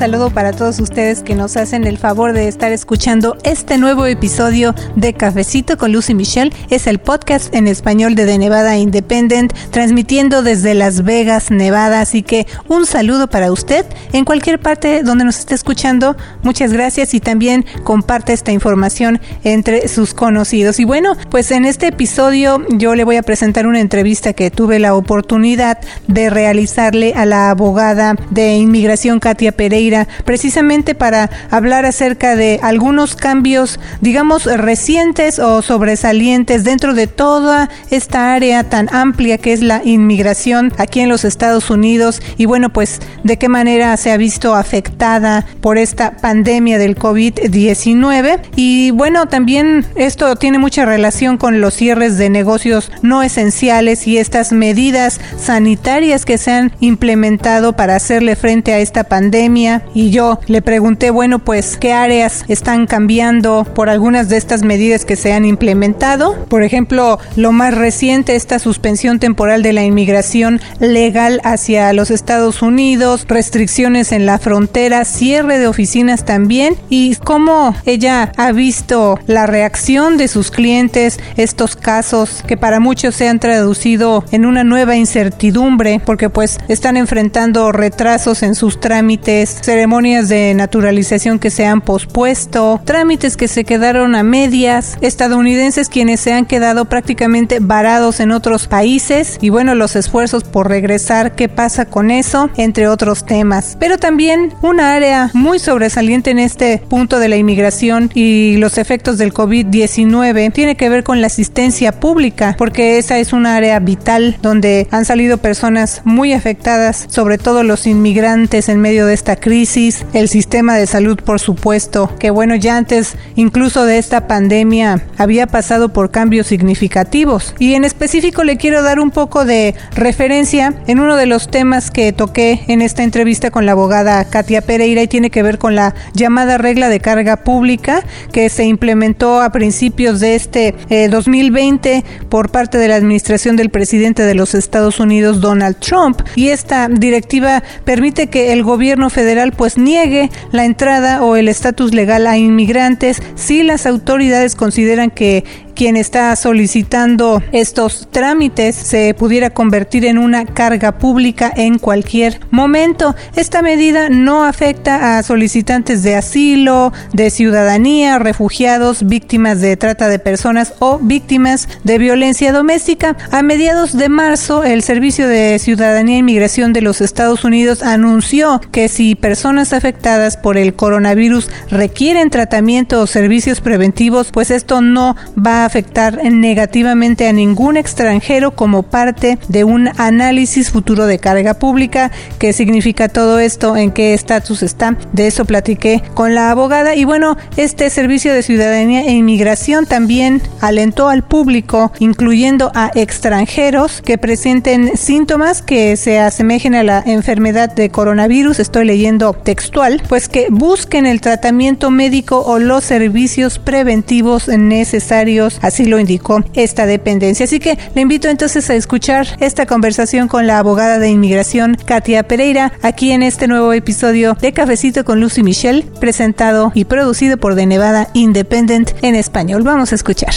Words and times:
Saludo 0.00 0.30
para 0.30 0.52
todos 0.52 0.80
ustedes 0.80 1.22
que 1.22 1.34
nos 1.34 1.58
hacen 1.58 1.86
el 1.86 1.98
favor 1.98 2.32
de 2.32 2.48
estar 2.48 2.72
escuchando 2.72 3.36
este 3.44 3.76
nuevo 3.76 4.06
episodio 4.06 4.74
de 4.96 5.12
Cafecito 5.12 5.76
con 5.76 5.92
Lucy 5.92 6.14
Michelle. 6.14 6.54
Es 6.70 6.86
el 6.86 7.00
podcast 7.00 7.54
en 7.54 7.66
español 7.66 8.14
de 8.14 8.24
The 8.24 8.38
Nevada 8.38 8.78
Independent, 8.78 9.52
transmitiendo 9.70 10.42
desde 10.42 10.72
Las 10.72 11.04
Vegas, 11.04 11.50
Nevada. 11.50 12.00
Así 12.00 12.22
que 12.22 12.46
un 12.66 12.86
saludo 12.86 13.28
para 13.28 13.52
usted 13.52 13.84
en 14.14 14.24
cualquier 14.24 14.58
parte 14.58 15.02
donde 15.02 15.26
nos 15.26 15.38
esté 15.38 15.54
escuchando. 15.54 16.16
Muchas 16.42 16.72
gracias 16.72 17.12
y 17.12 17.20
también 17.20 17.66
comparte 17.84 18.32
esta 18.32 18.52
información 18.52 19.20
entre 19.44 19.86
sus 19.86 20.14
conocidos. 20.14 20.80
Y 20.80 20.84
bueno, 20.84 21.14
pues 21.28 21.50
en 21.50 21.66
este 21.66 21.88
episodio 21.88 22.64
yo 22.70 22.94
le 22.94 23.04
voy 23.04 23.16
a 23.16 23.22
presentar 23.22 23.66
una 23.66 23.80
entrevista 23.80 24.32
que 24.32 24.50
tuve 24.50 24.78
la 24.78 24.94
oportunidad 24.94 25.78
de 26.08 26.30
realizarle 26.30 27.12
a 27.14 27.26
la 27.26 27.50
abogada 27.50 28.16
de 28.30 28.54
inmigración 28.54 29.20
Katia 29.20 29.52
Pereira 29.52 29.89
precisamente 30.24 30.94
para 30.94 31.30
hablar 31.50 31.84
acerca 31.86 32.36
de 32.36 32.60
algunos 32.62 33.16
cambios, 33.16 33.78
digamos, 34.00 34.44
recientes 34.44 35.38
o 35.38 35.62
sobresalientes 35.62 36.64
dentro 36.64 36.94
de 36.94 37.06
toda 37.06 37.68
esta 37.90 38.32
área 38.32 38.64
tan 38.64 38.88
amplia 38.94 39.38
que 39.38 39.52
es 39.52 39.62
la 39.62 39.82
inmigración 39.84 40.72
aquí 40.78 41.00
en 41.00 41.08
los 41.08 41.24
Estados 41.24 41.70
Unidos. 41.70 42.22
Y 42.36 42.46
bueno, 42.46 42.70
pues 42.70 43.00
de 43.24 43.38
qué 43.38 43.48
manera 43.48 43.96
se 43.96 44.10
ha 44.10 44.16
visto 44.16 44.54
afectada 44.54 45.46
por 45.60 45.78
esta 45.78 46.16
pandemia 46.16 46.78
del 46.78 46.96
COVID-19 46.96 48.40
y 48.56 48.90
bueno, 48.92 49.26
también 49.26 49.86
esto 49.94 50.36
tiene 50.36 50.58
mucha 50.58 50.84
relación 50.84 51.36
con 51.36 51.60
los 51.60 51.74
cierres 51.74 52.18
de 52.18 52.30
negocios 52.30 52.90
no 53.02 53.22
esenciales 53.22 54.06
y 54.06 54.18
estas 54.18 54.52
medidas 54.52 55.20
sanitarias 55.38 56.24
que 56.24 56.38
se 56.38 56.50
han 56.50 56.72
implementado 56.80 57.74
para 57.74 57.96
hacerle 57.96 58.36
frente 58.36 58.72
a 58.72 58.78
esta 58.78 59.04
pandemia 59.04 59.79
y 59.94 60.10
yo 60.10 60.38
le 60.46 60.62
pregunté, 60.62 61.10
bueno, 61.10 61.38
pues 61.38 61.76
qué 61.76 61.92
áreas 61.92 62.44
están 62.48 62.86
cambiando 62.86 63.66
por 63.74 63.88
algunas 63.88 64.28
de 64.28 64.36
estas 64.36 64.62
medidas 64.62 65.04
que 65.04 65.16
se 65.16 65.32
han 65.32 65.44
implementado. 65.44 66.44
Por 66.48 66.62
ejemplo, 66.62 67.18
lo 67.36 67.52
más 67.52 67.74
reciente, 67.74 68.36
esta 68.36 68.58
suspensión 68.58 69.18
temporal 69.18 69.62
de 69.62 69.72
la 69.72 69.84
inmigración 69.84 70.60
legal 70.78 71.40
hacia 71.44 71.92
los 71.92 72.10
Estados 72.10 72.62
Unidos, 72.62 73.26
restricciones 73.28 74.12
en 74.12 74.26
la 74.26 74.38
frontera, 74.38 75.04
cierre 75.04 75.58
de 75.58 75.66
oficinas 75.66 76.24
también 76.24 76.76
y 76.88 77.16
cómo 77.16 77.74
ella 77.84 78.32
ha 78.36 78.52
visto 78.52 79.18
la 79.26 79.46
reacción 79.46 80.16
de 80.16 80.28
sus 80.28 80.50
clientes, 80.50 81.18
estos 81.36 81.76
casos 81.76 82.42
que 82.46 82.56
para 82.56 82.80
muchos 82.80 83.14
se 83.14 83.28
han 83.28 83.40
traducido 83.40 84.24
en 84.32 84.46
una 84.46 84.64
nueva 84.64 84.96
incertidumbre 84.96 86.00
porque 86.04 86.30
pues 86.30 86.58
están 86.68 86.96
enfrentando 86.96 87.72
retrasos 87.72 88.42
en 88.42 88.54
sus 88.54 88.80
trámites 88.80 89.60
ceremonias 89.70 90.28
de 90.28 90.52
naturalización 90.52 91.38
que 91.38 91.48
se 91.48 91.64
han 91.64 91.80
pospuesto, 91.80 92.80
trámites 92.84 93.36
que 93.36 93.46
se 93.46 93.62
quedaron 93.62 94.16
a 94.16 94.24
medias, 94.24 94.98
estadounidenses 95.00 95.88
quienes 95.88 96.18
se 96.18 96.32
han 96.32 96.44
quedado 96.44 96.86
prácticamente 96.86 97.58
varados 97.60 98.18
en 98.18 98.32
otros 98.32 98.66
países 98.66 99.38
y 99.40 99.50
bueno, 99.50 99.76
los 99.76 99.94
esfuerzos 99.94 100.42
por 100.42 100.68
regresar, 100.68 101.36
qué 101.36 101.48
pasa 101.48 101.84
con 101.84 102.10
eso, 102.10 102.50
entre 102.56 102.88
otros 102.88 103.24
temas. 103.24 103.76
Pero 103.78 103.96
también 103.96 104.52
una 104.60 104.92
área 104.92 105.30
muy 105.34 105.60
sobresaliente 105.60 106.32
en 106.32 106.40
este 106.40 106.82
punto 106.88 107.20
de 107.20 107.28
la 107.28 107.36
inmigración 107.36 108.10
y 108.12 108.56
los 108.56 108.76
efectos 108.76 109.18
del 109.18 109.32
COVID-19 109.32 110.52
tiene 110.52 110.76
que 110.76 110.88
ver 110.88 111.04
con 111.04 111.20
la 111.20 111.28
asistencia 111.28 111.92
pública, 111.92 112.56
porque 112.58 112.98
esa 112.98 113.20
es 113.20 113.32
una 113.32 113.54
área 113.54 113.78
vital 113.78 114.36
donde 114.42 114.88
han 114.90 115.04
salido 115.04 115.38
personas 115.38 116.02
muy 116.02 116.32
afectadas, 116.32 117.06
sobre 117.08 117.38
todo 117.38 117.62
los 117.62 117.86
inmigrantes 117.86 118.68
en 118.68 118.80
medio 118.80 119.06
de 119.06 119.14
esta 119.14 119.36
crisis 119.36 119.49
crisis, 119.50 120.06
el 120.12 120.28
sistema 120.28 120.76
de 120.76 120.86
salud 120.86 121.18
por 121.24 121.40
supuesto, 121.40 122.14
que 122.20 122.30
bueno, 122.30 122.54
ya 122.54 122.76
antes 122.76 123.16
incluso 123.34 123.84
de 123.84 123.98
esta 123.98 124.28
pandemia 124.28 125.02
había 125.18 125.48
pasado 125.48 125.88
por 125.88 126.12
cambios 126.12 126.46
significativos. 126.46 127.56
Y 127.58 127.74
en 127.74 127.84
específico 127.84 128.44
le 128.44 128.58
quiero 128.58 128.84
dar 128.84 129.00
un 129.00 129.10
poco 129.10 129.44
de 129.44 129.74
referencia 129.96 130.74
en 130.86 131.00
uno 131.00 131.16
de 131.16 131.26
los 131.26 131.50
temas 131.50 131.90
que 131.90 132.12
toqué 132.12 132.60
en 132.68 132.80
esta 132.80 133.02
entrevista 133.02 133.50
con 133.50 133.66
la 133.66 133.72
abogada 133.72 134.24
Katia 134.24 134.62
Pereira 134.62 135.02
y 135.02 135.08
tiene 135.08 135.30
que 135.30 135.42
ver 135.42 135.58
con 135.58 135.74
la 135.74 135.96
llamada 136.14 136.56
regla 136.56 136.88
de 136.88 137.00
carga 137.00 137.38
pública 137.38 138.04
que 138.30 138.50
se 138.50 138.66
implementó 138.66 139.42
a 139.42 139.50
principios 139.50 140.20
de 140.20 140.36
este 140.36 140.76
2020 141.10 141.92
eh, 141.92 142.04
por 142.28 142.52
parte 142.52 142.78
de 142.78 142.86
la 142.86 142.94
administración 142.94 143.56
del 143.56 143.70
presidente 143.70 144.22
de 144.22 144.36
los 144.36 144.54
Estados 144.54 145.00
Unidos, 145.00 145.40
Donald 145.40 145.76
Trump. 145.80 146.20
Y 146.36 146.50
esta 146.50 146.86
directiva 146.86 147.64
permite 147.84 148.28
que 148.28 148.52
el 148.52 148.62
gobierno 148.62 149.10
federal 149.10 149.39
pues 149.48 149.78
niegue 149.78 150.30
la 150.52 150.64
entrada 150.64 151.22
o 151.22 151.36
el 151.36 151.48
estatus 151.48 151.94
legal 151.94 152.26
a 152.26 152.36
inmigrantes. 152.36 153.22
Si 153.34 153.62
las 153.62 153.86
autoridades 153.86 154.54
consideran 154.54 155.10
que 155.10 155.44
quien 155.80 155.96
está 155.96 156.36
solicitando 156.36 157.42
estos 157.52 158.06
trámites 158.10 158.76
se 158.76 159.14
pudiera 159.14 159.48
convertir 159.48 160.04
en 160.04 160.18
una 160.18 160.44
carga 160.44 160.98
pública 160.98 161.50
en 161.56 161.78
cualquier 161.78 162.38
momento. 162.50 163.16
Esta 163.34 163.62
medida 163.62 164.10
no 164.10 164.44
afecta 164.44 165.16
a 165.16 165.22
solicitantes 165.22 166.02
de 166.02 166.16
asilo, 166.16 166.92
de 167.14 167.30
ciudadanía, 167.30 168.18
refugiados, 168.18 169.06
víctimas 169.06 169.62
de 169.62 169.78
trata 169.78 170.08
de 170.08 170.18
personas 170.18 170.74
o 170.80 170.98
víctimas 170.98 171.66
de 171.82 171.96
violencia 171.96 172.52
doméstica. 172.52 173.16
A 173.30 173.42
mediados 173.42 173.96
de 173.96 174.10
marzo, 174.10 174.64
el 174.64 174.82
Servicio 174.82 175.28
de 175.28 175.58
Ciudadanía 175.58 176.16
e 176.16 176.18
Inmigración 176.18 176.74
de 176.74 176.82
los 176.82 177.00
Estados 177.00 177.42
Unidos 177.42 177.82
anunció 177.82 178.60
que 178.70 178.90
si 178.90 179.14
personas 179.14 179.72
afectadas 179.72 180.36
por 180.36 180.58
el 180.58 180.74
coronavirus 180.74 181.48
requieren 181.70 182.28
tratamiento 182.28 183.00
o 183.00 183.06
servicios 183.06 183.62
preventivos, 183.62 184.30
pues 184.30 184.50
esto 184.50 184.82
no 184.82 185.16
va 185.38 185.64
a 185.64 185.69
afectar 185.70 186.18
negativamente 186.24 187.28
a 187.28 187.32
ningún 187.32 187.76
extranjero 187.76 188.50
como 188.50 188.82
parte 188.82 189.38
de 189.46 189.62
un 189.62 189.88
análisis 189.98 190.70
futuro 190.70 191.06
de 191.06 191.20
carga 191.20 191.54
pública. 191.54 192.10
¿Qué 192.40 192.52
significa 192.52 193.08
todo 193.08 193.38
esto? 193.38 193.76
¿En 193.76 193.92
qué 193.92 194.12
estatus 194.12 194.64
está? 194.64 194.96
De 195.12 195.28
eso 195.28 195.44
platiqué 195.44 196.02
con 196.14 196.34
la 196.34 196.50
abogada 196.50 196.96
y 196.96 197.04
bueno, 197.04 197.36
este 197.56 197.88
servicio 197.88 198.34
de 198.34 198.42
ciudadanía 198.42 199.02
e 199.02 199.12
inmigración 199.12 199.86
también 199.86 200.42
alentó 200.60 201.08
al 201.08 201.22
público, 201.22 201.92
incluyendo 202.00 202.72
a 202.74 202.90
extranjeros 202.96 204.02
que 204.02 204.18
presenten 204.18 204.96
síntomas 204.96 205.62
que 205.62 205.96
se 205.96 206.18
asemejen 206.18 206.74
a 206.74 206.82
la 206.82 207.00
enfermedad 207.06 207.72
de 207.72 207.90
coronavirus, 207.90 208.58
estoy 208.58 208.86
leyendo 208.86 209.34
textual, 209.34 210.02
pues 210.08 210.28
que 210.28 210.48
busquen 210.50 211.06
el 211.06 211.20
tratamiento 211.20 211.92
médico 211.92 212.40
o 212.40 212.58
los 212.58 212.82
servicios 212.82 213.60
preventivos 213.60 214.48
necesarios 214.48 215.49
así 215.62 215.84
lo 215.84 215.98
indicó 215.98 216.44
esta 216.54 216.86
dependencia. 216.86 217.44
Así 217.44 217.58
que 217.58 217.78
le 217.94 218.02
invito 218.02 218.28
entonces 218.28 218.68
a 218.70 218.74
escuchar 218.74 219.26
esta 219.40 219.66
conversación 219.66 220.28
con 220.28 220.46
la 220.46 220.58
abogada 220.58 220.98
de 220.98 221.08
inmigración 221.08 221.76
Katia 221.84 222.22
Pereira 222.22 222.72
aquí 222.82 223.12
en 223.12 223.22
este 223.22 223.46
nuevo 223.46 223.72
episodio 223.72 224.36
de 224.40 224.52
Cafecito 224.52 225.04
con 225.04 225.20
Lucy 225.20 225.42
Michelle, 225.42 225.82
presentado 226.00 226.72
y 226.74 226.84
producido 226.84 227.36
por 227.36 227.54
The 227.54 227.66
Nevada 227.66 228.08
Independent 228.14 228.92
en 229.02 229.14
español. 229.14 229.62
Vamos 229.62 229.92
a 229.92 229.94
escuchar. 229.94 230.34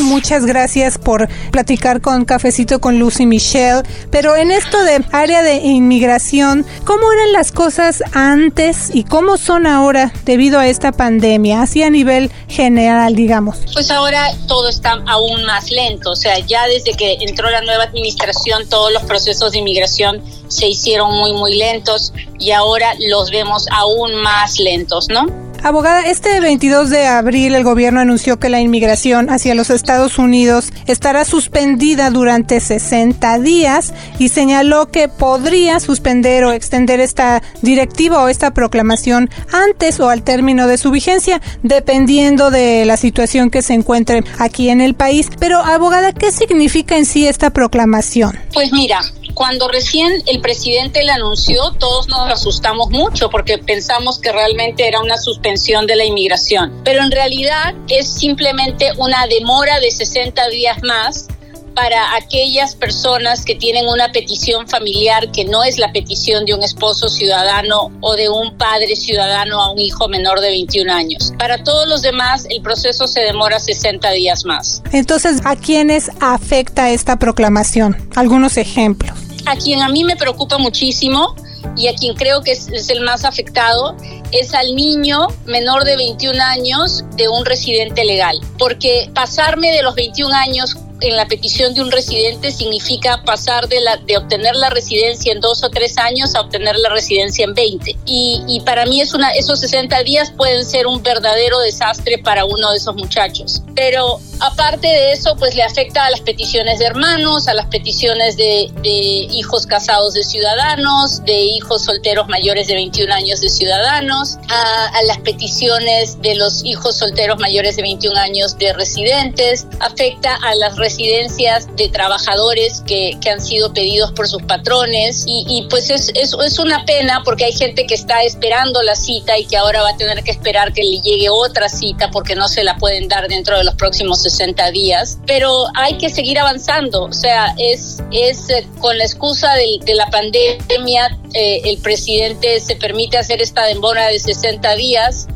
Muchas 0.00 0.46
gracias 0.46 0.98
por 0.98 1.28
platicar 1.50 2.00
con 2.00 2.24
Cafecito 2.24 2.80
con 2.80 2.98
Lucy 2.98 3.26
Michelle, 3.26 3.82
pero 4.10 4.34
en 4.34 4.50
esto 4.50 4.82
de 4.82 5.04
área 5.12 5.42
de 5.42 5.56
inmigración, 5.56 6.64
¿cómo 6.84 7.12
eran 7.12 7.32
las 7.32 7.52
cosas 7.52 8.02
antes 8.12 8.90
y 8.92 9.04
cómo 9.04 9.36
son 9.36 9.66
ahora 9.66 10.12
debido 10.24 10.58
a 10.58 10.66
esta 10.66 10.92
pandemia, 10.92 11.62
así 11.62 11.82
a 11.82 11.90
nivel 11.90 12.30
general, 12.48 13.14
digamos? 13.14 13.58
Pues 13.72 13.90
ahora 13.90 14.19
todo 14.46 14.68
está 14.68 15.02
aún 15.06 15.44
más 15.44 15.70
lento. 15.70 16.10
O 16.10 16.16
sea, 16.16 16.38
ya 16.38 16.66
desde 16.66 16.92
que 16.94 17.18
entró 17.20 17.50
la 17.50 17.60
nueva 17.60 17.84
administración, 17.84 18.68
todos 18.68 18.92
los 18.92 19.02
procesos 19.04 19.52
de 19.52 19.58
inmigración 19.58 20.22
se 20.48 20.68
hicieron 20.68 21.12
muy, 21.12 21.32
muy 21.32 21.56
lentos 21.56 22.12
y 22.38 22.50
ahora 22.52 22.94
los 22.98 23.30
vemos 23.30 23.66
aún 23.70 24.14
más 24.16 24.58
lentos, 24.58 25.08
¿no? 25.08 25.49
Abogada, 25.62 26.06
este 26.06 26.40
22 26.40 26.88
de 26.88 27.06
abril 27.06 27.54
el 27.54 27.64
gobierno 27.64 28.00
anunció 28.00 28.38
que 28.38 28.48
la 28.48 28.60
inmigración 28.60 29.28
hacia 29.28 29.54
los 29.54 29.68
Estados 29.68 30.18
Unidos 30.18 30.72
estará 30.86 31.26
suspendida 31.26 32.08
durante 32.08 32.60
60 32.60 33.38
días 33.40 33.92
y 34.18 34.30
señaló 34.30 34.90
que 34.90 35.08
podría 35.08 35.78
suspender 35.78 36.44
o 36.44 36.52
extender 36.52 36.98
esta 37.00 37.42
directiva 37.60 38.22
o 38.22 38.28
esta 38.28 38.54
proclamación 38.54 39.28
antes 39.52 40.00
o 40.00 40.08
al 40.08 40.22
término 40.22 40.66
de 40.66 40.78
su 40.78 40.90
vigencia, 40.90 41.42
dependiendo 41.62 42.50
de 42.50 42.86
la 42.86 42.96
situación 42.96 43.50
que 43.50 43.60
se 43.60 43.74
encuentre 43.74 44.24
aquí 44.38 44.70
en 44.70 44.80
el 44.80 44.94
país. 44.94 45.28
Pero, 45.38 45.58
abogada, 45.58 46.12
¿qué 46.12 46.32
significa 46.32 46.96
en 46.96 47.04
sí 47.04 47.26
esta 47.26 47.50
proclamación? 47.50 48.38
Pues 48.54 48.72
mira, 48.72 49.00
cuando 49.34 49.68
recién 49.68 50.22
el 50.26 50.40
presidente 50.40 51.02
le 51.02 51.12
anunció, 51.12 51.72
todos 51.78 52.08
nos 52.08 52.30
asustamos 52.30 52.90
mucho 52.90 53.30
porque 53.30 53.58
pensamos 53.58 54.18
que 54.18 54.32
realmente 54.32 54.86
era 54.86 55.00
una 55.00 55.18
suspensión 55.18 55.86
de 55.86 55.96
la 55.96 56.04
inmigración. 56.04 56.80
Pero 56.84 57.02
en 57.02 57.10
realidad 57.10 57.74
es 57.88 58.12
simplemente 58.12 58.92
una 58.96 59.26
demora 59.26 59.80
de 59.80 59.90
60 59.90 60.48
días 60.48 60.82
más 60.82 61.28
para 61.74 62.16
aquellas 62.16 62.74
personas 62.74 63.44
que 63.44 63.54
tienen 63.54 63.88
una 63.88 64.12
petición 64.12 64.68
familiar 64.68 65.30
que 65.32 65.44
no 65.44 65.64
es 65.64 65.78
la 65.78 65.92
petición 65.92 66.44
de 66.44 66.54
un 66.54 66.62
esposo 66.62 67.08
ciudadano 67.08 67.90
o 68.00 68.16
de 68.16 68.28
un 68.28 68.56
padre 68.56 68.96
ciudadano 68.96 69.60
a 69.60 69.72
un 69.72 69.78
hijo 69.78 70.08
menor 70.08 70.40
de 70.40 70.50
21 70.50 70.92
años. 70.92 71.32
Para 71.38 71.62
todos 71.62 71.88
los 71.88 72.02
demás, 72.02 72.46
el 72.50 72.62
proceso 72.62 73.06
se 73.06 73.20
demora 73.20 73.58
60 73.58 74.10
días 74.12 74.44
más. 74.44 74.82
Entonces, 74.92 75.40
¿a 75.44 75.56
quiénes 75.56 76.10
afecta 76.20 76.90
esta 76.90 77.18
proclamación? 77.18 77.96
Algunos 78.16 78.56
ejemplos. 78.56 79.18
A 79.46 79.56
quien 79.56 79.82
a 79.82 79.88
mí 79.88 80.04
me 80.04 80.16
preocupa 80.16 80.58
muchísimo 80.58 81.34
y 81.76 81.88
a 81.88 81.94
quien 81.94 82.14
creo 82.14 82.42
que 82.42 82.52
es, 82.52 82.68
es, 82.68 82.90
el 82.90 83.00
más 83.02 83.24
afectado 83.24 83.96
es 84.32 84.54
al 84.54 84.74
niño 84.74 85.28
menor 85.46 85.84
de 85.84 85.96
21 85.96 86.42
años 86.42 87.04
de 87.16 87.28
un 87.28 87.44
residente 87.44 88.04
legal. 88.04 88.40
Porque 88.58 89.10
pasarme 89.14 89.70
de 89.72 89.82
los 89.82 89.94
21 89.94 90.34
años 90.34 90.76
en 91.00 91.16
la 91.16 91.26
petición 91.26 91.74
de 91.74 91.82
un 91.82 91.90
residente 91.90 92.50
significa 92.50 93.22
pasar 93.24 93.68
de, 93.68 93.80
la, 93.80 93.96
de 93.96 94.16
obtener 94.16 94.54
la 94.56 94.70
residencia 94.70 95.32
en 95.32 95.40
dos 95.40 95.64
o 95.64 95.70
tres 95.70 95.98
años 95.98 96.34
a 96.34 96.42
obtener 96.42 96.76
la 96.76 96.90
residencia 96.90 97.44
en 97.44 97.54
20. 97.54 97.96
Y, 98.06 98.42
y 98.46 98.60
para 98.60 98.86
mí 98.86 99.00
es 99.00 99.14
una, 99.14 99.30
esos 99.30 99.60
60 99.60 100.02
días 100.02 100.32
pueden 100.36 100.64
ser 100.64 100.86
un 100.86 101.02
verdadero 101.02 101.58
desastre 101.60 102.18
para 102.18 102.44
uno 102.44 102.70
de 102.70 102.76
esos 102.76 102.94
muchachos. 102.96 103.62
Pero 103.74 104.20
aparte 104.40 104.88
de 104.88 105.12
eso, 105.12 105.36
pues 105.36 105.54
le 105.54 105.62
afecta 105.62 106.04
a 106.04 106.10
las 106.10 106.20
peticiones 106.20 106.78
de 106.78 106.86
hermanos, 106.86 107.48
a 107.48 107.54
las 107.54 107.66
peticiones 107.66 108.36
de, 108.36 108.70
de 108.82 108.90
hijos 108.90 109.66
casados 109.66 110.14
de 110.14 110.22
ciudadanos, 110.22 111.24
de 111.24 111.40
hijos 111.40 111.84
solteros 111.84 112.28
mayores 112.28 112.66
de 112.66 112.74
21 112.74 113.12
años 113.12 113.40
de 113.40 113.48
ciudadanos, 113.48 114.38
a, 114.48 114.86
a 114.86 115.02
las 115.04 115.18
peticiones 115.18 116.20
de 116.20 116.34
los 116.34 116.64
hijos 116.64 116.98
solteros 116.98 117.38
mayores 117.38 117.76
de 117.76 117.82
21 117.82 118.18
años 118.18 118.58
de 118.58 118.72
residentes, 118.72 119.66
afecta 119.80 120.34
a 120.34 120.54
las 120.54 120.76
residencias 120.76 120.89
de 120.96 121.88
trabajadores 121.88 122.82
que, 122.86 123.16
que 123.20 123.30
han 123.30 123.40
sido 123.40 123.72
pedidos 123.72 124.12
por 124.12 124.28
sus 124.28 124.42
patrones. 124.42 125.24
Y, 125.26 125.44
y 125.48 125.66
pues 125.68 125.90
es, 125.90 126.10
es, 126.14 126.34
es, 126.44 126.58
una 126.58 126.84
pena 126.84 127.22
porque 127.24 127.44
hay 127.44 127.52
gente 127.52 127.86
que 127.86 127.94
está 127.94 128.22
esperando 128.22 128.82
la 128.82 128.94
cita 128.94 129.38
y 129.38 129.44
que 129.44 129.56
ahora 129.56 129.82
va 129.82 129.90
a 129.90 129.96
tener 129.96 130.22
que 130.22 130.30
esperar 130.30 130.72
que 130.72 130.82
le 130.82 131.00
llegue 131.00 131.28
otra 131.30 131.68
cita 131.68 132.10
porque 132.10 132.34
no 132.34 132.48
se 132.48 132.64
la 132.64 132.76
pueden 132.76 133.08
dar 133.08 133.28
dentro 133.28 133.56
de 133.56 133.64
los 133.64 133.74
próximos 133.74 134.22
60 134.22 134.70
días, 134.70 135.18
pero 135.26 135.66
hay 135.74 135.96
que 135.98 136.10
seguir 136.10 136.38
avanzando, 136.38 137.04
o 137.04 137.12
sea, 137.12 137.54
es, 137.58 138.02
es 138.12 138.50
eh, 138.50 138.66
con 138.80 138.98
la 138.98 139.04
excusa 139.04 139.54
de, 139.54 139.78
de 139.84 139.94
la 139.94 140.06
pandemia, 140.10 141.18
eh, 141.34 141.60
el 141.64 141.78
presidente 141.78 142.60
se 142.60 142.76
permite 142.76 143.18
hacer 143.18 143.40
esta 143.40 143.64
demora 143.64 144.08
de 144.08 144.18
60 144.18 144.74
días, 144.76 145.28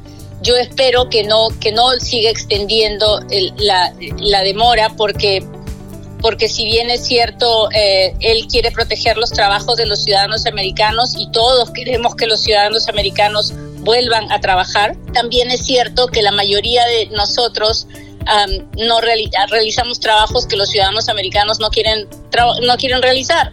yo 0.44 0.56
espero 0.56 1.08
que 1.08 1.24
no, 1.24 1.48
que 1.58 1.72
no 1.72 1.90
siga 1.98 2.30
extendiendo 2.30 3.20
la, 3.56 4.42
demora 4.42 4.90
porque, 4.96 5.44
porque 6.20 6.48
si 6.48 6.66
bien 6.66 6.90
es 6.90 7.04
cierto, 7.04 7.70
eh, 7.72 8.14
él 8.20 8.46
quiere 8.46 8.70
proteger 8.70 9.16
los 9.16 9.30
trabajos 9.30 9.76
de 9.76 9.86
los 9.86 10.04
ciudadanos 10.04 10.46
americanos 10.46 11.14
y 11.18 11.30
todos 11.32 11.70
queremos 11.70 12.14
que 12.14 12.26
los 12.26 12.42
ciudadanos 12.42 12.88
americanos 12.88 13.54
vuelvan 13.80 14.30
a 14.30 14.40
trabajar, 14.40 14.96
también 15.14 15.50
es 15.50 15.64
cierto 15.64 16.08
que 16.08 16.22
la 16.22 16.30
mayoría 16.30 16.84
de 16.86 17.06
nosotros 17.06 17.86
no 18.78 19.00
reali 19.02 19.30
realizamos 19.50 20.00
trabajos 20.00 20.46
que 20.46 20.56
los 20.56 20.70
ciudadanos 20.70 21.10
americanos 21.10 21.60
no 21.60 21.68
quieren, 21.68 22.08
no 22.62 22.76
quieren 22.78 23.02
realizar 23.02 23.52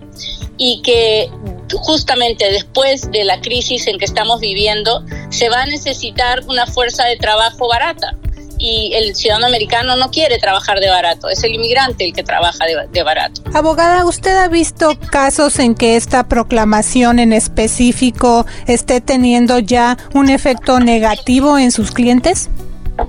y 0.57 0.81
que 0.81 1.29
justamente 1.79 2.51
después 2.51 3.11
de 3.11 3.23
la 3.23 3.39
crisis 3.41 3.87
en 3.87 3.97
que 3.97 4.05
estamos 4.05 4.39
viviendo, 4.39 5.03
se 5.29 5.49
va 5.49 5.63
a 5.63 5.65
necesitar 5.65 6.41
una 6.47 6.65
fuerza 6.65 7.05
de 7.05 7.17
trabajo 7.17 7.67
barata. 7.67 8.15
Y 8.63 8.93
el 8.93 9.15
ciudadano 9.15 9.47
americano 9.47 9.95
no 9.95 10.11
quiere 10.11 10.37
trabajar 10.37 10.79
de 10.79 10.87
barato, 10.87 11.29
es 11.29 11.43
el 11.43 11.55
inmigrante 11.55 12.05
el 12.05 12.13
que 12.13 12.21
trabaja 12.21 12.63
de, 12.65 12.87
de, 12.91 13.01
barato. 13.01 13.41
Abogada, 13.55 14.05
¿usted 14.05 14.37
ha 14.37 14.47
visto 14.49 14.99
casos 15.09 15.57
en 15.57 15.73
que 15.73 15.95
esta 15.95 16.27
proclamación 16.27 17.17
en 17.17 17.33
específico 17.33 18.45
esté 18.67 19.01
teniendo 19.01 19.57
ya 19.57 19.97
un 20.13 20.29
efecto 20.29 20.79
negativo 20.79 21.57
en 21.57 21.71
sus 21.71 21.89
clientes? 21.91 22.51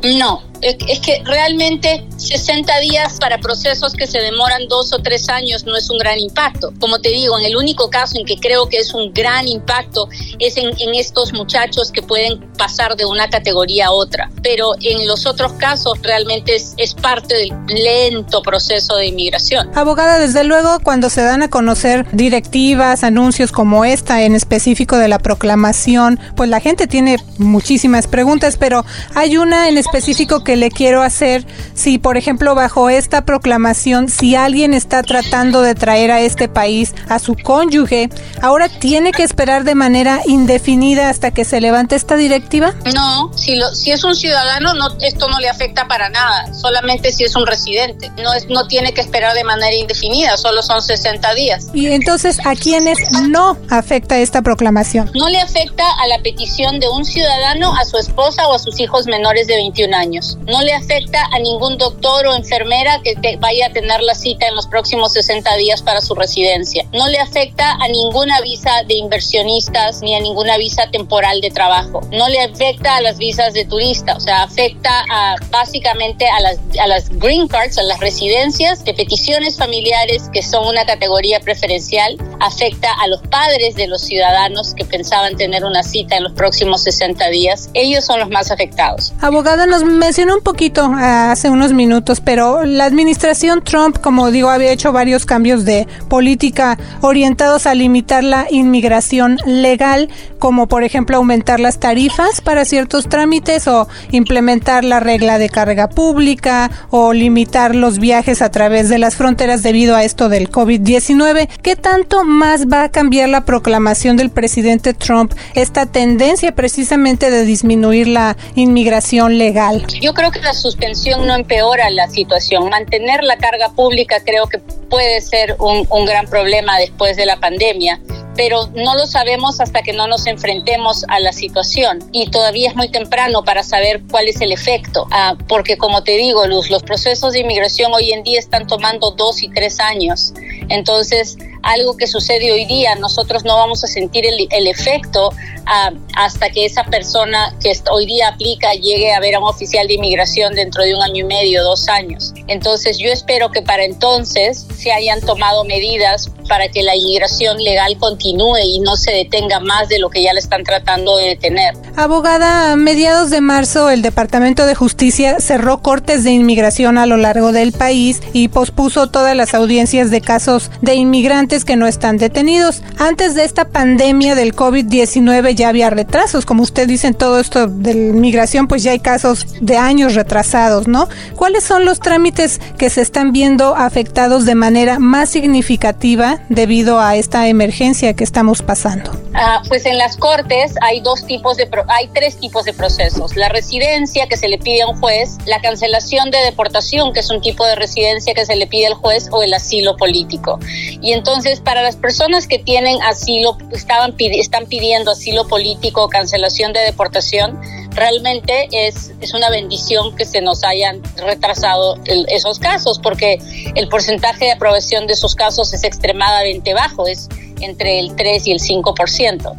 No, 0.02 0.42
es 0.62 1.00
que 1.00 1.22
realmente 1.24 2.04
60 2.16 2.78
días 2.78 3.18
para 3.20 3.38
procesos 3.38 3.94
que 3.94 4.06
se 4.06 4.18
demoran 4.18 4.68
dos 4.68 4.92
o 4.92 4.98
tres 5.00 5.28
años 5.28 5.64
no 5.64 5.76
es 5.76 5.90
un 5.90 5.98
gran 5.98 6.20
impacto. 6.20 6.72
Como 6.78 7.00
te 7.00 7.08
digo, 7.08 7.38
en 7.38 7.44
el 7.44 7.56
único 7.56 7.90
caso 7.90 8.18
en 8.18 8.24
que 8.24 8.36
creo 8.36 8.68
que 8.68 8.78
es 8.78 8.94
un 8.94 9.12
gran 9.12 9.48
impacto 9.48 10.08
es 10.38 10.56
en, 10.56 10.72
estos 10.94 11.32
muchachos 11.32 11.90
que 11.90 12.02
pueden 12.02 12.40
pasar 12.58 12.96
de 12.96 13.06
una 13.06 13.28
categoría 13.28 13.86
a 13.86 13.92
otra. 13.92 14.30
Pero 14.42 14.74
en 14.82 15.06
los 15.06 15.26
otros 15.26 15.52
casos 15.54 15.98
realmente 16.02 16.54
es 16.54 16.94
parte 16.94 17.34
del 17.34 17.52
lento 17.68 18.42
proceso 18.42 18.96
de 18.96 19.06
inmigración. 19.06 19.70
Abogada, 19.74 20.18
desde 20.18 20.44
luego, 20.44 20.78
cuando 20.82 21.10
se 21.10 21.22
dan 21.22 21.42
a 21.42 21.48
conocer 21.48 22.06
directivas, 22.12 23.02
anuncios 23.02 23.50
como 23.50 23.84
esta 23.84 24.22
en 24.22 24.34
específico 24.34 24.96
de 24.96 25.08
la 25.08 25.18
proclamación, 25.18 26.20
pues 26.36 26.48
la 26.50 26.60
gente 26.60 26.86
tiene 26.86 27.16
muchísimas 27.38 28.06
preguntas, 28.06 28.56
pero 28.58 28.84
hay 29.14 29.36
una 29.36 29.68
en 29.68 29.78
específico 29.78 30.44
que 30.44 30.51
le 30.56 30.70
quiero 30.70 31.02
hacer 31.02 31.46
si, 31.74 31.98
por 31.98 32.16
ejemplo, 32.16 32.54
bajo 32.54 32.88
esta 32.88 33.24
proclamación, 33.24 34.08
si 34.08 34.34
alguien 34.34 34.74
está 34.74 35.02
tratando 35.02 35.62
de 35.62 35.74
traer 35.74 36.10
a 36.10 36.20
este 36.20 36.48
país 36.48 36.94
a 37.08 37.18
su 37.18 37.36
cónyuge, 37.36 38.10
ahora 38.40 38.68
tiene 38.68 39.12
que 39.12 39.22
esperar 39.22 39.64
de 39.64 39.74
manera 39.74 40.20
indefinida 40.26 41.08
hasta 41.08 41.30
que 41.30 41.44
se 41.44 41.60
levante 41.60 41.96
esta 41.96 42.16
directiva? 42.16 42.74
No, 42.94 43.32
si, 43.36 43.56
lo, 43.56 43.74
si 43.74 43.90
es 43.90 44.04
un 44.04 44.14
ciudadano, 44.14 44.74
no, 44.74 44.88
esto 45.00 45.28
no 45.28 45.38
le 45.38 45.48
afecta 45.48 45.86
para 45.88 46.08
nada, 46.08 46.52
solamente 46.54 47.12
si 47.12 47.24
es 47.24 47.36
un 47.36 47.46
residente. 47.46 48.10
No, 48.22 48.32
es, 48.34 48.48
no 48.48 48.66
tiene 48.66 48.92
que 48.94 49.00
esperar 49.00 49.34
de 49.34 49.44
manera 49.44 49.74
indefinida, 49.74 50.36
solo 50.36 50.62
son 50.62 50.82
60 50.82 51.34
días. 51.34 51.66
Y 51.72 51.86
entonces, 51.86 52.38
¿a 52.44 52.54
quiénes 52.54 52.98
no 53.28 53.58
afecta 53.70 54.18
esta 54.18 54.42
proclamación? 54.42 55.10
No 55.14 55.28
le 55.28 55.40
afecta 55.40 55.84
a 56.02 56.06
la 56.06 56.18
petición 56.22 56.80
de 56.80 56.88
un 56.88 57.04
ciudadano 57.04 57.74
a 57.76 57.84
su 57.84 57.98
esposa 57.98 58.48
o 58.48 58.54
a 58.54 58.58
sus 58.58 58.78
hijos 58.80 59.06
menores 59.06 59.46
de 59.46 59.56
21 59.56 59.96
años. 59.96 60.38
No 60.46 60.60
le 60.62 60.72
afecta 60.72 61.24
a 61.32 61.38
ningún 61.38 61.78
doctor 61.78 62.26
o 62.26 62.34
enfermera 62.34 63.00
que 63.02 63.36
vaya 63.38 63.66
a 63.66 63.72
tener 63.72 64.00
la 64.02 64.14
cita 64.14 64.46
en 64.46 64.54
los 64.54 64.66
próximos 64.66 65.12
60 65.12 65.56
días 65.56 65.82
para 65.82 66.00
su 66.00 66.14
residencia. 66.14 66.84
No 66.92 67.08
le 67.08 67.18
afecta 67.18 67.72
a 67.72 67.88
ninguna 67.88 68.40
visa 68.40 68.82
de 68.86 68.94
inversionistas 68.94 70.02
ni 70.02 70.14
a 70.14 70.20
ninguna 70.20 70.56
visa 70.58 70.90
temporal 70.90 71.40
de 71.40 71.50
trabajo. 71.50 72.00
No 72.10 72.28
le 72.28 72.40
afecta 72.40 72.96
a 72.96 73.00
las 73.00 73.18
visas 73.18 73.52
de 73.54 73.64
turista, 73.64 74.16
o 74.16 74.20
sea, 74.20 74.42
afecta 74.42 75.04
básicamente 75.50 76.26
a 76.28 76.40
las, 76.40 76.58
a 76.80 76.86
las 76.86 77.08
green 77.18 77.48
cards, 77.48 77.78
a 77.78 77.82
las 77.82 78.00
residencias 78.00 78.84
de 78.84 78.94
peticiones 78.94 79.56
familiares 79.56 80.28
que 80.32 80.42
son 80.42 80.66
una 80.66 80.84
categoría 80.84 81.40
preferencial. 81.40 82.16
Afecta 82.40 82.92
a 82.92 83.06
los 83.06 83.20
padres 83.22 83.76
de 83.76 83.86
los 83.86 84.02
ciudadanos 84.02 84.74
que 84.74 84.84
pensaban 84.84 85.36
tener 85.36 85.64
una 85.64 85.82
cita 85.82 86.16
en 86.16 86.24
los 86.24 86.32
próximos 86.32 86.82
60 86.82 87.28
días. 87.28 87.70
Ellos 87.74 88.04
son 88.04 88.20
los 88.20 88.30
más 88.30 88.50
afectados. 88.50 89.12
Abogada, 89.20 89.66
nos 89.66 89.84
mencionó 89.84 90.31
un 90.34 90.42
poquito 90.42 90.88
uh, 90.88 90.94
hace 90.94 91.50
unos 91.50 91.72
minutos, 91.72 92.20
pero 92.20 92.64
la 92.64 92.84
administración 92.84 93.62
Trump, 93.62 93.98
como 93.98 94.30
digo, 94.30 94.48
había 94.48 94.72
hecho 94.72 94.92
varios 94.92 95.26
cambios 95.26 95.64
de 95.64 95.86
política 96.08 96.78
orientados 97.00 97.66
a 97.66 97.74
limitar 97.74 98.24
la 98.24 98.46
inmigración 98.50 99.38
legal, 99.46 100.08
como 100.38 100.68
por 100.68 100.84
ejemplo 100.84 101.16
aumentar 101.16 101.60
las 101.60 101.78
tarifas 101.78 102.40
para 102.40 102.64
ciertos 102.64 103.08
trámites 103.08 103.68
o 103.68 103.88
implementar 104.10 104.84
la 104.84 105.00
regla 105.00 105.38
de 105.38 105.48
carga 105.48 105.88
pública 105.88 106.70
o 106.90 107.12
limitar 107.12 107.74
los 107.74 107.98
viajes 107.98 108.42
a 108.42 108.50
través 108.50 108.88
de 108.88 108.98
las 108.98 109.16
fronteras 109.16 109.62
debido 109.62 109.96
a 109.96 110.04
esto 110.04 110.28
del 110.28 110.50
COVID-19. 110.50 111.48
¿Qué 111.62 111.76
tanto 111.76 112.24
más 112.24 112.66
va 112.66 112.84
a 112.84 112.88
cambiar 112.88 113.28
la 113.28 113.44
proclamación 113.44 114.16
del 114.16 114.30
presidente 114.30 114.94
Trump 114.94 115.32
esta 115.54 115.86
tendencia 115.86 116.54
precisamente 116.54 117.30
de 117.30 117.44
disminuir 117.44 118.08
la 118.08 118.36
inmigración 118.54 119.38
legal? 119.38 119.86
Que 120.30 120.40
la 120.40 120.54
suspensión 120.54 121.26
no 121.26 121.34
empeora 121.34 121.90
la 121.90 122.08
situación. 122.08 122.68
Mantener 122.68 123.24
la 123.24 123.36
carga 123.36 123.70
pública 123.70 124.22
creo 124.24 124.46
que 124.46 124.58
puede 124.58 125.20
ser 125.20 125.56
un, 125.58 125.86
un 125.90 126.06
gran 126.06 126.26
problema 126.26 126.78
después 126.78 127.16
de 127.16 127.26
la 127.26 127.40
pandemia 127.40 128.00
pero 128.36 128.68
no 128.74 128.94
lo 128.94 129.06
sabemos 129.06 129.60
hasta 129.60 129.82
que 129.82 129.92
no 129.92 130.06
nos 130.06 130.26
enfrentemos 130.26 131.04
a 131.08 131.20
la 131.20 131.32
situación 131.32 131.98
y 132.12 132.30
todavía 132.30 132.70
es 132.70 132.76
muy 132.76 132.88
temprano 132.88 133.44
para 133.44 133.62
saber 133.62 134.02
cuál 134.10 134.28
es 134.28 134.40
el 134.40 134.52
efecto, 134.52 135.06
ah, 135.10 135.36
porque 135.48 135.76
como 135.76 136.02
te 136.02 136.12
digo, 136.12 136.46
Luz, 136.46 136.70
los 136.70 136.82
procesos 136.82 137.32
de 137.32 137.40
inmigración 137.40 137.92
hoy 137.92 138.12
en 138.12 138.22
día 138.22 138.38
están 138.38 138.66
tomando 138.66 139.10
dos 139.10 139.42
y 139.42 139.48
tres 139.48 139.80
años, 139.80 140.32
entonces 140.68 141.36
algo 141.62 141.96
que 141.96 142.06
sucede 142.06 142.52
hoy 142.52 142.64
día, 142.66 142.94
nosotros 142.96 143.44
no 143.44 143.56
vamos 143.56 143.84
a 143.84 143.86
sentir 143.86 144.26
el, 144.26 144.46
el 144.50 144.66
efecto 144.66 145.28
uh, 145.28 145.96
hasta 146.16 146.50
que 146.50 146.64
esa 146.64 146.84
persona 146.84 147.54
que 147.62 147.72
hoy 147.90 148.06
día 148.06 148.28
aplica 148.28 148.72
llegue 148.74 149.12
a 149.12 149.20
ver 149.20 149.34
a 149.34 149.38
un 149.38 149.46
oficial 149.46 149.86
de 149.86 149.94
inmigración 149.94 150.54
dentro 150.54 150.82
de 150.82 150.94
un 150.94 151.02
año 151.02 151.24
y 151.24 151.28
medio, 151.28 151.62
dos 151.62 151.88
años. 151.88 152.32
Entonces 152.48 152.98
yo 152.98 153.10
espero 153.10 153.50
que 153.50 153.62
para 153.62 153.84
entonces 153.84 154.66
se 154.76 154.92
hayan 154.92 155.20
tomado 155.20 155.64
medidas 155.64 156.30
para 156.52 156.68
que 156.68 156.82
la 156.82 156.94
inmigración 156.94 157.56
legal 157.64 157.96
continúe 157.98 158.58
y 158.62 158.80
no 158.80 158.96
se 158.96 159.10
detenga 159.10 159.58
más 159.58 159.88
de 159.88 159.98
lo 159.98 160.10
que 160.10 160.22
ya 160.22 160.34
le 160.34 160.40
están 160.40 160.64
tratando 160.64 161.16
de 161.16 161.28
detener. 161.28 161.74
Abogada, 161.96 162.72
a 162.72 162.76
mediados 162.76 163.30
de 163.30 163.40
marzo 163.40 163.88
el 163.88 164.02
Departamento 164.02 164.66
de 164.66 164.74
Justicia 164.74 165.40
cerró 165.40 165.80
cortes 165.80 166.24
de 166.24 166.30
inmigración 166.32 166.98
a 166.98 167.06
lo 167.06 167.16
largo 167.16 167.52
del 167.52 167.72
país 167.72 168.20
y 168.34 168.48
pospuso 168.48 169.06
todas 169.06 169.34
las 169.34 169.54
audiencias 169.54 170.10
de 170.10 170.20
casos 170.20 170.70
de 170.82 170.94
inmigrantes 170.94 171.64
que 171.64 171.76
no 171.76 171.86
están 171.86 172.18
detenidos. 172.18 172.82
Antes 172.98 173.34
de 173.34 173.44
esta 173.44 173.68
pandemia 173.68 174.34
del 174.34 174.54
COVID-19 174.54 175.54
ya 175.54 175.70
había 175.70 175.88
retrasos, 175.88 176.44
como 176.44 176.64
usted 176.64 176.86
dice 176.86 177.06
en 177.06 177.14
todo 177.14 177.40
esto 177.40 177.66
de 177.66 177.92
inmigración, 177.92 178.68
pues 178.68 178.82
ya 178.82 178.90
hay 178.90 179.00
casos 179.00 179.46
de 179.62 179.78
años 179.78 180.14
retrasados, 180.14 180.86
¿no? 180.86 181.08
¿Cuáles 181.34 181.64
son 181.64 181.86
los 181.86 181.98
trámites 181.98 182.60
que 182.76 182.90
se 182.90 183.00
están 183.00 183.32
viendo 183.32 183.74
afectados 183.74 184.44
de 184.44 184.54
manera 184.54 184.98
más 184.98 185.30
significativa 185.30 186.40
debido 186.48 187.00
a 187.00 187.16
esta 187.16 187.48
emergencia 187.48 188.14
que 188.14 188.24
estamos 188.24 188.62
pasando? 188.62 189.10
Ah, 189.34 189.62
pues 189.68 189.86
en 189.86 189.96
las 189.96 190.16
cortes 190.16 190.74
hay 190.82 191.00
dos 191.00 191.24
tipos 191.24 191.56
de 191.56 191.68
hay 191.88 192.08
tres 192.08 192.36
tipos 192.36 192.64
de 192.64 192.72
procesos: 192.72 193.34
la 193.36 193.48
residencia 193.48 194.26
que 194.26 194.36
se 194.36 194.48
le 194.48 194.58
pide 194.58 194.82
a 194.82 194.88
un 194.88 195.00
juez, 195.00 195.38
la 195.46 195.60
cancelación 195.60 196.30
de 196.30 196.38
deportación 196.38 197.12
que 197.12 197.20
es 197.20 197.30
un 197.30 197.40
tipo 197.40 197.66
de 197.66 197.74
residencia 197.74 198.34
que 198.34 198.44
se 198.44 198.56
le 198.56 198.66
pide 198.66 198.88
al 198.88 198.94
juez 198.94 199.28
o 199.30 199.42
el 199.42 199.54
asilo 199.54 199.96
político. 199.96 200.58
Y 201.00 201.12
entonces 201.12 201.60
para 201.60 201.82
las 201.82 201.96
personas 201.96 202.46
que 202.46 202.58
tienen 202.58 203.00
asilo 203.02 203.56
estaban 203.72 204.14
están 204.18 204.66
pidiendo 204.66 205.12
asilo 205.12 205.48
político 205.48 206.04
o 206.04 206.08
cancelación 206.08 206.72
de 206.72 206.80
deportación 206.80 207.58
realmente 207.94 208.68
es, 208.72 209.12
es 209.20 209.34
una 209.34 209.50
bendición 209.50 210.14
que 210.16 210.24
se 210.24 210.40
nos 210.40 210.64
hayan 210.64 211.02
retrasado 211.16 211.98
esos 212.28 212.58
casos, 212.58 212.98
porque 212.98 213.38
el 213.74 213.88
porcentaje 213.88 214.46
de 214.46 214.52
aprobación 214.52 215.06
de 215.06 215.14
esos 215.14 215.34
casos 215.34 215.72
es 215.72 215.84
extremadamente 215.84 216.74
bajo, 216.74 217.06
es 217.06 217.28
entre 217.60 217.98
el 218.00 218.14
3 218.16 218.46
y 218.46 218.52
el 218.52 218.60
5%. 218.60 219.52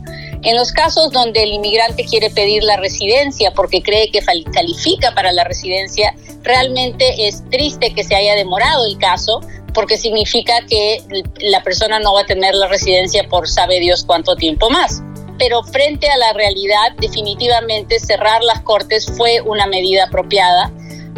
En 0.43 0.57
los 0.57 0.73
casos 0.73 1.11
donde 1.11 1.43
el 1.43 1.53
inmigrante 1.53 2.03
quiere 2.03 2.29
pedir 2.29 2.63
la 2.63 2.75
residencia 2.75 3.51
porque 3.53 3.81
cree 3.81 4.11
que 4.11 4.21
califica 4.51 5.13
para 5.13 5.31
la 5.31 5.45
residencia, 5.45 6.13
realmente 6.41 7.27
es 7.27 7.49
triste 7.49 7.93
que 7.93 8.03
se 8.03 8.15
haya 8.15 8.35
demorado 8.35 8.85
el 8.85 8.97
caso 8.97 9.39
porque 9.73 9.97
significa 9.97 10.53
que 10.67 11.01
la 11.39 11.63
persona 11.63 11.99
no 11.99 12.13
va 12.13 12.21
a 12.21 12.25
tener 12.25 12.53
la 12.55 12.67
residencia 12.67 13.23
por 13.29 13.47
sabe 13.47 13.79
Dios 13.79 14.03
cuánto 14.03 14.35
tiempo 14.35 14.69
más 14.69 15.01
pero 15.43 15.61
frente 15.61 16.09
a 16.09 16.15
la 16.15 16.31
realidad, 16.31 16.93
definitivamente 16.99 17.99
cerrar 17.99 18.41
las 18.43 18.61
cortes 18.61 19.11
fue 19.17 19.41
una 19.41 19.67
medida 19.67 20.05
apropiada 20.05 20.71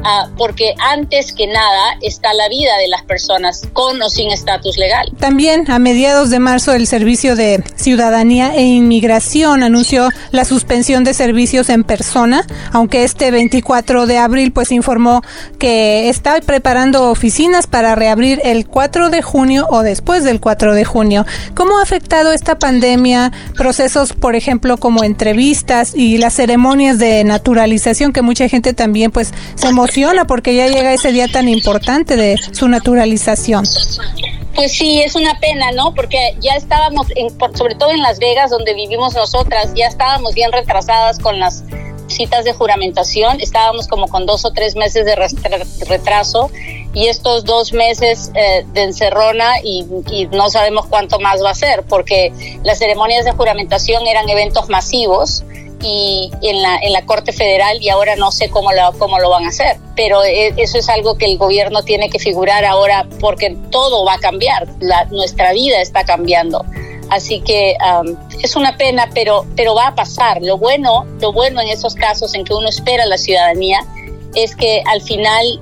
Ah, 0.03 0.29
porque 0.37 0.75
antes 0.79 1.33
que 1.33 1.47
nada 1.47 1.97
está 2.01 2.33
la 2.33 2.47
vida 2.47 2.77
de 2.77 2.87
las 2.87 3.03
personas 3.03 3.67
con 3.73 3.99
o 4.01 4.09
sin 4.09 4.31
estatus 4.31 4.77
legal. 4.77 5.11
También 5.19 5.69
a 5.71 5.79
mediados 5.79 6.29
de 6.29 6.39
marzo 6.39 6.73
el 6.73 6.85
Servicio 6.85 7.35
de 7.35 7.63
Ciudadanía 7.75 8.55
e 8.55 8.63
Inmigración 8.63 9.63
anunció 9.63 10.09
la 10.31 10.45
suspensión 10.45 11.03
de 11.03 11.13
servicios 11.13 11.69
en 11.69 11.83
persona, 11.83 12.45
aunque 12.71 13.03
este 13.03 13.31
24 13.31 14.05
de 14.05 14.17
abril 14.17 14.51
pues 14.51 14.71
informó 14.71 15.23
que 15.57 16.09
está 16.09 16.39
preparando 16.41 17.09
oficinas 17.09 17.65
para 17.65 17.95
reabrir 17.95 18.41
el 18.43 18.67
4 18.67 19.09
de 19.09 19.21
junio 19.21 19.65
o 19.69 19.81
después 19.81 20.23
del 20.23 20.39
4 20.39 20.75
de 20.75 20.85
junio. 20.85 21.25
¿Cómo 21.55 21.79
ha 21.79 21.83
afectado 21.83 22.31
esta 22.31 22.59
pandemia 22.59 23.31
procesos, 23.57 24.13
por 24.13 24.35
ejemplo, 24.35 24.77
como 24.77 25.03
entrevistas 25.03 25.93
y 25.95 26.17
las 26.17 26.33
ceremonias 26.35 26.99
de 26.99 27.23
naturalización 27.23 28.13
que 28.13 28.21
mucha 28.21 28.47
gente 28.49 28.73
también 28.73 29.11
pues 29.11 29.33
se 29.55 29.67
emociona 29.67 29.85
porque 30.27 30.55
ya 30.55 30.67
llega 30.67 30.93
ese 30.93 31.11
día 31.11 31.27
tan 31.27 31.47
importante 31.47 32.17
de 32.17 32.37
su 32.51 32.67
naturalización. 32.67 33.65
Pues 34.53 34.71
sí, 34.73 35.01
es 35.01 35.15
una 35.15 35.39
pena, 35.39 35.71
¿no? 35.71 35.93
Porque 35.93 36.35
ya 36.39 36.53
estábamos, 36.55 37.07
en, 37.15 37.29
sobre 37.55 37.75
todo 37.75 37.91
en 37.91 38.01
Las 38.01 38.19
Vegas, 38.19 38.51
donde 38.51 38.73
vivimos 38.73 39.13
nosotras, 39.13 39.73
ya 39.73 39.87
estábamos 39.87 40.33
bien 40.33 40.51
retrasadas 40.51 41.19
con 41.19 41.39
las 41.39 41.63
citas 42.07 42.45
de 42.45 42.53
juramentación, 42.53 43.39
estábamos 43.41 43.87
como 43.87 44.07
con 44.07 44.25
dos 44.25 44.45
o 44.45 44.51
tres 44.51 44.75
meses 44.75 45.05
de 45.05 45.15
retraso 45.85 46.51
y 46.93 47.07
estos 47.07 47.43
dos 47.43 47.73
meses 47.73 48.31
eh, 48.35 48.65
de 48.73 48.83
encerrona 48.83 49.59
y, 49.63 49.85
no 50.31 50.49
sabemos 50.49 50.85
cuánto 50.87 51.19
más 51.19 51.43
va 51.43 51.51
a 51.51 51.55
ser, 51.55 51.83
porque 51.83 52.31
las 52.63 52.79
ceremonias 52.79 53.25
de 53.25 53.31
juramentación 53.31 54.07
eran 54.07 54.29
eventos 54.29 54.69
masivos 54.69 55.43
y 55.85 56.31
en 56.41 56.61
la, 56.61 56.77
en 56.77 56.93
la 56.93 57.05
Corte 57.05 57.31
Federal 57.31 57.81
y 57.81 57.89
ahora 57.89 58.15
no 58.15 58.31
sé 58.31 58.49
cómo 58.49 58.71
lo, 58.71 58.97
cómo 58.97 59.19
lo 59.19 59.29
van 59.29 59.45
a 59.45 59.49
hacer. 59.49 59.77
Pero 59.95 60.23
e, 60.23 60.53
eso 60.57 60.77
es 60.77 60.89
algo 60.89 61.17
que 61.17 61.25
el 61.25 61.37
gobierno 61.37 61.83
tiene 61.83 62.09
que 62.09 62.19
figurar 62.19 62.65
ahora 62.65 63.07
porque 63.19 63.55
todo 63.69 64.03
va 64.03 64.13
a 64.13 64.19
cambiar, 64.19 64.67
la, 64.79 65.05
nuestra 65.05 65.53
vida 65.53 65.81
está 65.81 66.03
cambiando. 66.03 66.65
Así 67.09 67.39
que 67.41 67.77
es 68.41 68.55
una 68.55 68.77
pena, 68.77 69.09
pero, 69.13 69.45
pero 69.55 69.75
va 69.75 69.87
a 69.87 69.95
pasar. 69.95 70.41
Lo 70.41 70.57
bueno, 70.57 71.05
lo 71.21 71.31
bueno 71.31 71.61
en 71.61 71.67
esos 71.67 71.93
casos 71.93 72.33
en 72.33 72.43
que 72.43 72.53
uno 72.53 72.67
espera 72.67 73.05
la 73.05 73.19
ciudadanía 73.19 73.79
es 74.33 74.55
que 74.55 74.81
al 74.87 75.01
final 75.01 75.59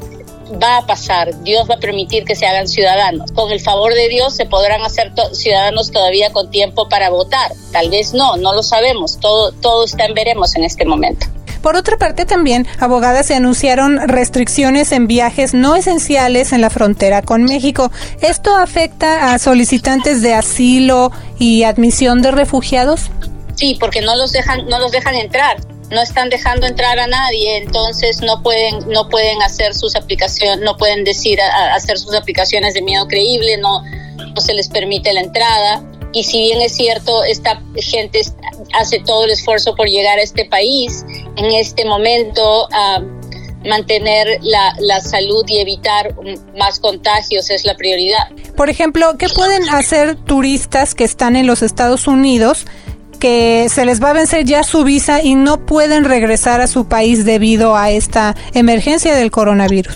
va 0.62 0.78
a 0.78 0.86
pasar, 0.86 1.44
Dios 1.44 1.70
va 1.70 1.76
a 1.76 1.80
permitir 1.80 2.26
que 2.26 2.36
se 2.36 2.46
hagan 2.46 2.68
ciudadanos. 2.68 3.32
Con 3.32 3.52
el 3.52 3.60
favor 3.60 3.94
de 3.94 4.10
Dios 4.10 4.36
se 4.36 4.46
podrán 4.46 4.82
hacer 4.82 5.12
ciudadanos 5.34 5.92
todavía 5.92 6.32
con 6.32 6.50
tiempo 6.50 6.90
para 6.90 7.10
votar. 7.10 7.52
Tal 7.72 7.90
vez 7.90 8.14
no, 8.14 8.38
no 8.38 8.54
lo 8.54 8.64
sabemos. 8.64 9.20
Todo, 9.20 9.52
todo 9.52 9.86
está 9.86 10.06
en 10.06 10.14
veremos 10.14 10.56
en 10.56 10.64
este 10.64 10.86
momento. 10.86 11.28
Por 11.62 11.78
otra 11.78 11.98
parte, 11.98 12.26
también, 12.26 12.68
abogadas, 12.80 13.28
se 13.28 13.36
anunciaron 13.36 14.10
restricciones 14.10 14.92
en 14.92 15.08
viajes 15.08 15.54
no 15.54 15.78
esenciales 15.78 16.52
en 16.52 16.60
la 16.60 16.70
frontera 16.70 17.22
con 17.22 17.44
México. 17.44 17.90
¿Esto 18.20 18.58
afecta 18.58 19.34
a 19.34 19.40
solicitantes 19.40 20.22
de 20.22 20.34
asilo 20.34 21.14
y 21.40 21.64
admisión 21.64 22.22
de 22.22 22.32
refugiados? 22.32 23.10
Sí, 23.56 23.78
porque 23.80 24.02
no 24.02 24.16
los 24.18 24.34
dejan, 24.34 24.66
no 24.68 24.78
los 24.80 24.92
dejan 24.92 25.16
entrar 25.16 25.56
no 25.94 26.02
están 26.02 26.30
dejando 26.30 26.66
entrar 26.66 27.00
a 27.00 27.08
nadie, 27.08 27.58
entonces 27.58 28.22
no 28.22 28.42
pueden, 28.42 28.90
no 28.90 29.08
pueden 29.10 29.42
hacer 29.42 29.76
sus 29.76 29.96
aplicaciones, 29.96 30.60
no 30.60 30.76
pueden 30.76 31.04
decir 31.04 31.40
hacer 31.42 31.98
sus 32.00 32.16
aplicaciones 32.16 32.74
de 32.74 32.82
miedo 32.82 33.08
creíble, 33.08 33.58
no, 33.58 33.84
no 33.84 34.42
se 34.42 34.54
les 34.54 34.68
permite 34.68 35.14
la 35.14 35.22
entrada. 35.22 35.84
Y 36.12 36.24
si 36.24 36.42
bien 36.42 36.62
es 36.62 36.76
cierto, 36.76 37.24
esta 37.24 37.62
gente 37.76 38.22
hace 38.74 39.00
todo 39.00 39.26
el 39.26 39.32
esfuerzo 39.32 39.76
por 39.76 39.88
llegar 39.88 40.18
a 40.20 40.22
este 40.24 40.46
país, 40.46 41.06
en 41.38 41.46
este 41.46 41.86
momento 41.86 42.68
mantener 43.66 44.40
la, 44.42 44.76
la, 44.80 45.00
salud 45.00 45.46
y 45.48 45.60
evitar 45.60 46.14
más 46.58 46.80
contagios 46.80 47.50
es 47.50 47.64
la 47.64 47.76
prioridad. 47.76 48.28
Por 48.58 48.70
ejemplo, 48.70 49.16
¿qué 49.18 49.30
pueden 49.30 49.70
hacer 49.70 50.16
turistas 50.16 50.96
que 50.96 51.06
están 51.06 51.38
en 51.38 51.48
los 51.48 51.62
Estados 51.62 52.08
Unidos 52.08 52.66
que 53.24 53.70
se 53.70 53.86
les 53.86 54.04
va 54.04 54.10
a 54.10 54.14
vencer 54.14 54.44
ya 54.44 54.66
su 54.66 54.84
visa 54.84 55.22
y 55.24 55.36
no 55.36 55.66
pueden 55.66 56.04
regresar 56.04 56.60
a 56.60 56.68
su 56.68 56.90
país 56.90 57.24
debido 57.24 57.78
a 57.78 57.90
esta 57.90 58.36
emergencia 58.54 59.16
del 59.16 59.32
coronavirus. 59.32 59.96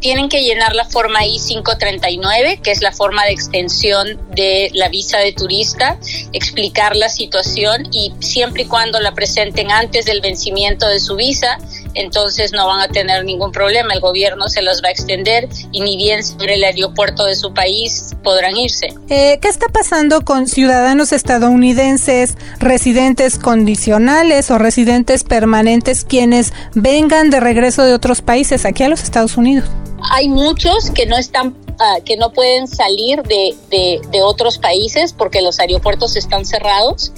Tienen 0.00 0.28
que 0.28 0.42
llenar 0.42 0.74
la 0.74 0.84
forma 0.84 1.24
I-539, 1.24 2.60
que 2.60 2.70
es 2.70 2.82
la 2.82 2.92
forma 2.92 3.24
de 3.24 3.30
extensión 3.30 4.20
de 4.34 4.70
la 4.74 4.90
visa 4.90 5.16
de 5.16 5.32
turista, 5.32 5.98
explicar 6.34 6.94
la 6.94 7.08
situación 7.08 7.88
y 7.90 8.12
siempre 8.20 8.64
y 8.64 8.66
cuando 8.66 9.00
la 9.00 9.14
presenten 9.14 9.70
antes 9.70 10.04
del 10.04 10.20
vencimiento 10.20 10.86
de 10.88 11.00
su 11.00 11.16
visa, 11.16 11.58
entonces 11.94 12.52
no 12.52 12.66
van 12.66 12.80
a 12.80 12.88
tener 12.88 13.24
ningún 13.24 13.52
problema. 13.52 13.94
El 13.94 14.00
gobierno 14.00 14.48
se 14.48 14.62
los 14.62 14.82
va 14.82 14.88
a 14.88 14.90
extender 14.90 15.48
y 15.72 15.80
ni 15.80 15.96
bien 15.96 16.24
sobre 16.24 16.54
el 16.54 16.64
aeropuerto 16.64 17.24
de 17.24 17.34
su 17.34 17.52
país 17.52 18.14
podrán 18.22 18.56
irse. 18.56 18.94
Eh, 19.08 19.38
¿Qué 19.40 19.48
está 19.48 19.66
pasando 19.68 20.22
con 20.22 20.48
ciudadanos 20.48 21.12
estadounidenses, 21.12 22.36
residentes 22.58 23.38
condicionales 23.38 24.50
o 24.50 24.58
residentes 24.58 25.24
permanentes 25.24 26.04
quienes 26.04 26.52
vengan 26.74 27.30
de 27.30 27.40
regreso 27.40 27.84
de 27.84 27.94
otros 27.94 28.22
países 28.22 28.64
aquí 28.64 28.82
a 28.82 28.88
los 28.88 29.02
Estados 29.02 29.36
Unidos? 29.36 29.68
Hay 30.10 30.28
muchos 30.28 30.90
que 30.90 31.06
no 31.06 31.16
están 31.16 31.48
uh, 31.48 32.02
que 32.04 32.16
no 32.16 32.32
pueden 32.32 32.68
salir 32.68 33.22
de, 33.22 33.54
de, 33.70 34.00
de, 34.10 34.22
otros 34.22 34.58
países 34.58 35.12
porque 35.12 35.42
los 35.42 35.58
aeropuertos 35.58 36.16
están 36.16 36.44
cerrados 36.44 37.12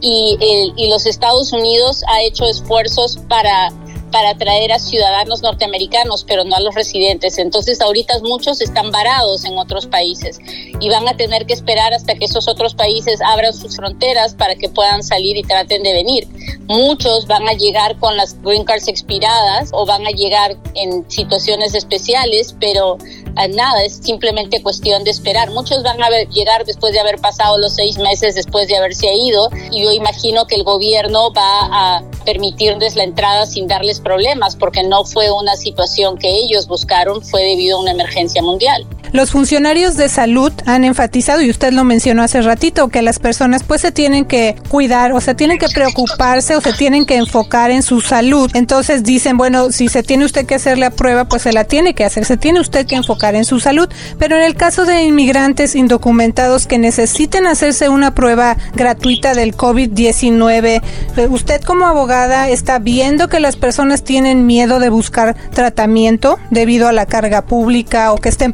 y, 0.00 0.36
el, 0.40 0.72
y 0.76 0.90
los 0.90 1.06
Estados 1.06 1.52
Unidos 1.52 2.02
ha 2.08 2.22
hecho 2.22 2.44
esfuerzos 2.44 3.18
para 3.28 3.72
para 4.14 4.30
atraer 4.30 4.70
a 4.70 4.78
ciudadanos 4.78 5.42
norteamericanos, 5.42 6.22
pero 6.22 6.44
no 6.44 6.54
a 6.54 6.60
los 6.60 6.76
residentes. 6.76 7.36
Entonces 7.36 7.80
ahorita 7.80 8.20
muchos 8.20 8.60
están 8.60 8.92
varados 8.92 9.44
en 9.44 9.58
otros 9.58 9.86
países 9.88 10.38
y 10.78 10.88
van 10.88 11.08
a 11.08 11.16
tener 11.16 11.46
que 11.46 11.52
esperar 11.52 11.92
hasta 11.92 12.14
que 12.14 12.26
esos 12.26 12.46
otros 12.46 12.76
países 12.76 13.20
abran 13.20 13.52
sus 13.52 13.74
fronteras 13.74 14.36
para 14.36 14.54
que 14.54 14.68
puedan 14.68 15.02
salir 15.02 15.36
y 15.36 15.42
traten 15.42 15.82
de 15.82 15.92
venir. 15.94 16.28
Muchos 16.68 17.26
van 17.26 17.48
a 17.48 17.54
llegar 17.54 17.98
con 17.98 18.16
las 18.16 18.40
green 18.40 18.62
cards 18.62 18.86
expiradas 18.86 19.70
o 19.72 19.84
van 19.84 20.06
a 20.06 20.10
llegar 20.10 20.58
en 20.76 21.10
situaciones 21.10 21.74
especiales, 21.74 22.54
pero 22.60 22.98
nada, 23.48 23.82
es 23.84 23.96
simplemente 23.96 24.62
cuestión 24.62 25.04
de 25.04 25.10
esperar. 25.10 25.50
Muchos 25.50 25.82
van 25.82 26.02
a 26.02 26.08
llegar 26.30 26.64
después 26.64 26.92
de 26.92 27.00
haber 27.00 27.20
pasado 27.20 27.58
los 27.58 27.74
seis 27.74 27.98
meses 27.98 28.34
después 28.34 28.68
de 28.68 28.76
haberse 28.76 29.12
ido 29.14 29.48
y 29.70 29.82
yo 29.84 29.92
imagino 29.92 30.46
que 30.46 30.54
el 30.54 30.64
gobierno 30.64 31.32
va 31.32 31.68
a 31.70 32.02
permitirles 32.24 32.96
la 32.96 33.04
entrada 33.04 33.46
sin 33.46 33.66
darles 33.66 34.00
problemas 34.00 34.56
porque 34.56 34.82
no 34.82 35.04
fue 35.04 35.30
una 35.30 35.56
situación 35.56 36.18
que 36.18 36.28
ellos 36.28 36.66
buscaron, 36.66 37.22
fue 37.22 37.42
debido 37.42 37.78
a 37.78 37.80
una 37.80 37.90
emergencia 37.90 38.42
mundial. 38.42 38.86
Los 39.14 39.30
funcionarios 39.30 39.96
de 39.96 40.08
salud 40.08 40.52
han 40.66 40.82
enfatizado, 40.82 41.40
y 41.40 41.48
usted 41.48 41.72
lo 41.72 41.84
mencionó 41.84 42.24
hace 42.24 42.42
ratito, 42.42 42.88
que 42.88 43.00
las 43.00 43.20
personas 43.20 43.62
pues 43.62 43.80
se 43.80 43.92
tienen 43.92 44.24
que 44.24 44.56
cuidar 44.68 45.12
o 45.12 45.20
se 45.20 45.36
tienen 45.36 45.56
que 45.56 45.68
preocuparse 45.68 46.56
o 46.56 46.60
se 46.60 46.72
tienen 46.72 47.06
que 47.06 47.14
enfocar 47.14 47.70
en 47.70 47.84
su 47.84 48.00
salud. 48.00 48.50
Entonces 48.54 49.04
dicen, 49.04 49.36
bueno, 49.36 49.70
si 49.70 49.86
se 49.86 50.02
tiene 50.02 50.24
usted 50.24 50.46
que 50.46 50.56
hacer 50.56 50.78
la 50.78 50.90
prueba, 50.90 51.26
pues 51.26 51.42
se 51.42 51.52
la 51.52 51.62
tiene 51.62 51.94
que 51.94 52.04
hacer, 52.04 52.24
se 52.24 52.36
tiene 52.36 52.58
usted 52.58 52.86
que 52.86 52.96
enfocar 52.96 53.36
en 53.36 53.44
su 53.44 53.60
salud. 53.60 53.88
Pero 54.18 54.34
en 54.36 54.42
el 54.42 54.56
caso 54.56 54.84
de 54.84 55.04
inmigrantes 55.04 55.76
indocumentados 55.76 56.66
que 56.66 56.78
necesiten 56.78 57.46
hacerse 57.46 57.88
una 57.88 58.16
prueba 58.16 58.56
gratuita 58.74 59.34
del 59.34 59.56
COVID-19, 59.56 60.82
usted 61.30 61.60
como 61.60 61.86
abogada 61.86 62.48
está 62.48 62.80
viendo 62.80 63.28
que 63.28 63.38
las 63.38 63.54
personas 63.54 64.02
tienen 64.02 64.44
miedo 64.44 64.80
de 64.80 64.88
buscar 64.88 65.36
tratamiento 65.52 66.40
debido 66.50 66.88
a 66.88 66.92
la 66.92 67.06
carga 67.06 67.42
pública 67.42 68.12
o 68.12 68.16
que 68.16 68.28
estén 68.28 68.52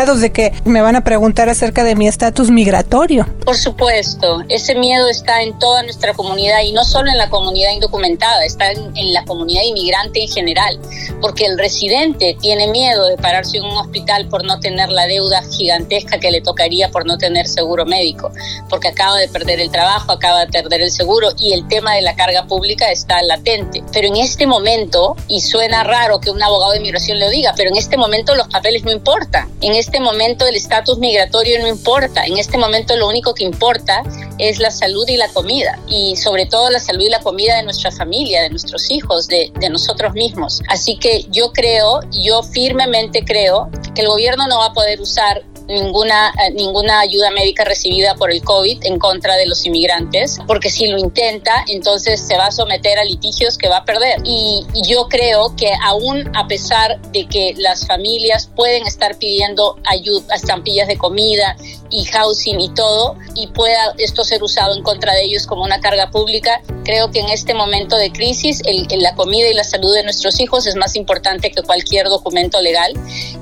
preocupados 0.00 0.20
de 0.20 0.32
que 0.32 0.52
me 0.64 0.80
van 0.80 0.96
a 0.96 1.04
preguntar 1.04 1.48
acerca 1.48 1.84
de 1.84 1.94
mi 1.94 2.08
estatus 2.08 2.50
migratorio. 2.50 3.26
Por 3.44 3.56
supuesto, 3.56 4.42
ese 4.48 4.74
miedo 4.74 5.08
está 5.08 5.42
en 5.42 5.58
toda 5.58 5.82
nuestra 5.82 6.14
comunidad 6.14 6.60
y 6.62 6.72
no 6.72 6.84
solo 6.84 7.10
en 7.10 7.18
la 7.18 7.28
comunidad 7.28 7.72
indocumentada, 7.72 8.44
está 8.44 8.70
en, 8.72 8.96
en 8.96 9.12
la 9.12 9.24
comunidad 9.24 9.62
inmigrante 9.64 10.22
en 10.22 10.28
general, 10.28 10.78
porque 11.20 11.44
el 11.44 11.58
residente 11.58 12.36
tiene 12.40 12.68
miedo 12.68 13.08
de 13.08 13.16
pararse 13.16 13.58
en 13.58 13.64
un 13.64 13.76
hospital 13.76 14.28
por 14.28 14.44
no 14.44 14.58
tener 14.60 14.88
la 14.90 15.06
deuda 15.06 15.42
gigantesca 15.50 16.18
que 16.18 16.30
le 16.30 16.40
tocaría 16.40 16.90
por 16.90 17.06
no 17.06 17.18
tener 17.18 17.46
seguro 17.46 17.84
médico, 17.84 18.32
porque 18.68 18.88
acaba 18.88 19.18
de 19.18 19.28
perder 19.28 19.60
el 19.60 19.70
trabajo, 19.70 20.12
acaba 20.12 20.46
de 20.46 20.52
perder 20.52 20.80
el 20.82 20.90
seguro 20.90 21.28
y 21.38 21.52
el 21.52 21.68
tema 21.68 21.94
de 21.94 22.02
la 22.02 22.16
carga 22.16 22.46
pública 22.46 22.90
está 22.90 23.22
latente. 23.22 23.82
Pero 23.92 24.08
en 24.08 24.16
este 24.16 24.46
momento, 24.46 25.16
y 25.28 25.40
suena 25.40 25.84
raro 25.84 26.20
que 26.20 26.30
un 26.30 26.42
abogado 26.42 26.72
de 26.72 26.78
inmigración 26.78 27.18
lo 27.18 27.28
diga, 27.28 27.52
pero 27.56 27.70
en 27.70 27.76
este 27.76 27.96
momento 27.96 28.34
los 28.34 28.48
papeles 28.48 28.84
no 28.84 28.92
importan, 28.92 29.50
en 29.60 29.74
este 29.74 29.89
momento 29.98 30.46
el 30.46 30.54
estatus 30.54 30.98
migratorio 30.98 31.58
no 31.60 31.66
importa, 31.66 32.24
en 32.24 32.38
este 32.38 32.58
momento 32.58 32.96
lo 32.96 33.08
único 33.08 33.34
que 33.34 33.44
importa 33.44 34.02
es 34.38 34.58
la 34.60 34.70
salud 34.70 35.08
y 35.08 35.16
la 35.16 35.28
comida, 35.28 35.78
y 35.88 36.16
sobre 36.16 36.46
todo 36.46 36.70
la 36.70 36.78
salud 36.78 37.02
y 37.02 37.08
la 37.08 37.20
comida 37.20 37.56
de 37.56 37.62
nuestra 37.62 37.90
familia, 37.90 38.42
de 38.42 38.50
nuestros 38.50 38.90
hijos, 38.90 39.26
de, 39.26 39.50
de 39.58 39.68
nosotros 39.70 40.12
mismos. 40.12 40.60
Así 40.68 40.96
que 40.96 41.26
yo 41.30 41.52
creo, 41.52 42.00
yo 42.22 42.42
firmemente 42.42 43.24
creo 43.24 43.70
que 43.94 44.02
el 44.02 44.08
gobierno 44.08 44.46
no 44.46 44.58
va 44.58 44.66
a 44.66 44.72
poder 44.72 45.00
usar 45.00 45.42
ninguna, 45.70 46.30
eh, 46.30 46.50
ninguna 46.52 47.00
ayuda 47.00 47.30
médica 47.30 47.64
recibida 47.64 48.14
por 48.14 48.30
el 48.30 48.42
COVID 48.42 48.84
en 48.84 48.98
contra 48.98 49.36
de 49.36 49.46
los 49.46 49.64
inmigrantes, 49.64 50.38
porque 50.46 50.70
si 50.70 50.86
lo 50.88 50.98
intenta, 50.98 51.64
entonces 51.68 52.20
se 52.20 52.36
va 52.36 52.46
a 52.46 52.52
someter 52.52 52.98
a 52.98 53.04
litigios 53.04 53.56
que 53.56 53.68
va 53.68 53.78
a 53.78 53.84
perder. 53.84 54.20
Y, 54.24 54.66
y 54.74 54.88
yo 54.88 55.08
creo 55.08 55.54
que 55.56 55.72
aún 55.82 56.30
a 56.34 56.46
pesar 56.46 57.00
de 57.12 57.26
que 57.26 57.54
las 57.56 57.86
familias 57.86 58.48
pueden 58.54 58.86
estar 58.86 59.16
pidiendo 59.18 59.76
ayuda, 59.86 60.34
estampillas 60.34 60.88
de 60.88 60.98
comida 60.98 61.56
y 61.90 62.04
housing 62.04 62.60
y 62.60 62.72
todo, 62.74 63.16
y 63.34 63.46
pueda 63.48 63.94
esto 63.98 64.24
ser 64.24 64.42
usado 64.42 64.76
en 64.76 64.82
contra 64.82 65.14
de 65.14 65.24
ellos 65.24 65.46
como 65.46 65.64
una 65.64 65.80
carga 65.80 66.10
pública, 66.10 66.62
creo 66.84 67.10
que 67.10 67.20
en 67.20 67.28
este 67.28 67.54
momento 67.54 67.96
de 67.96 68.10
crisis 68.12 68.62
el, 68.64 68.86
la 69.00 69.14
comida 69.14 69.48
y 69.48 69.54
la 69.54 69.64
salud 69.64 69.94
de 69.94 70.02
nuestros 70.02 70.40
hijos 70.40 70.66
es 70.66 70.76
más 70.76 70.96
importante 70.96 71.50
que 71.50 71.62
cualquier 71.62 72.06
documento 72.06 72.60
legal. 72.60 72.92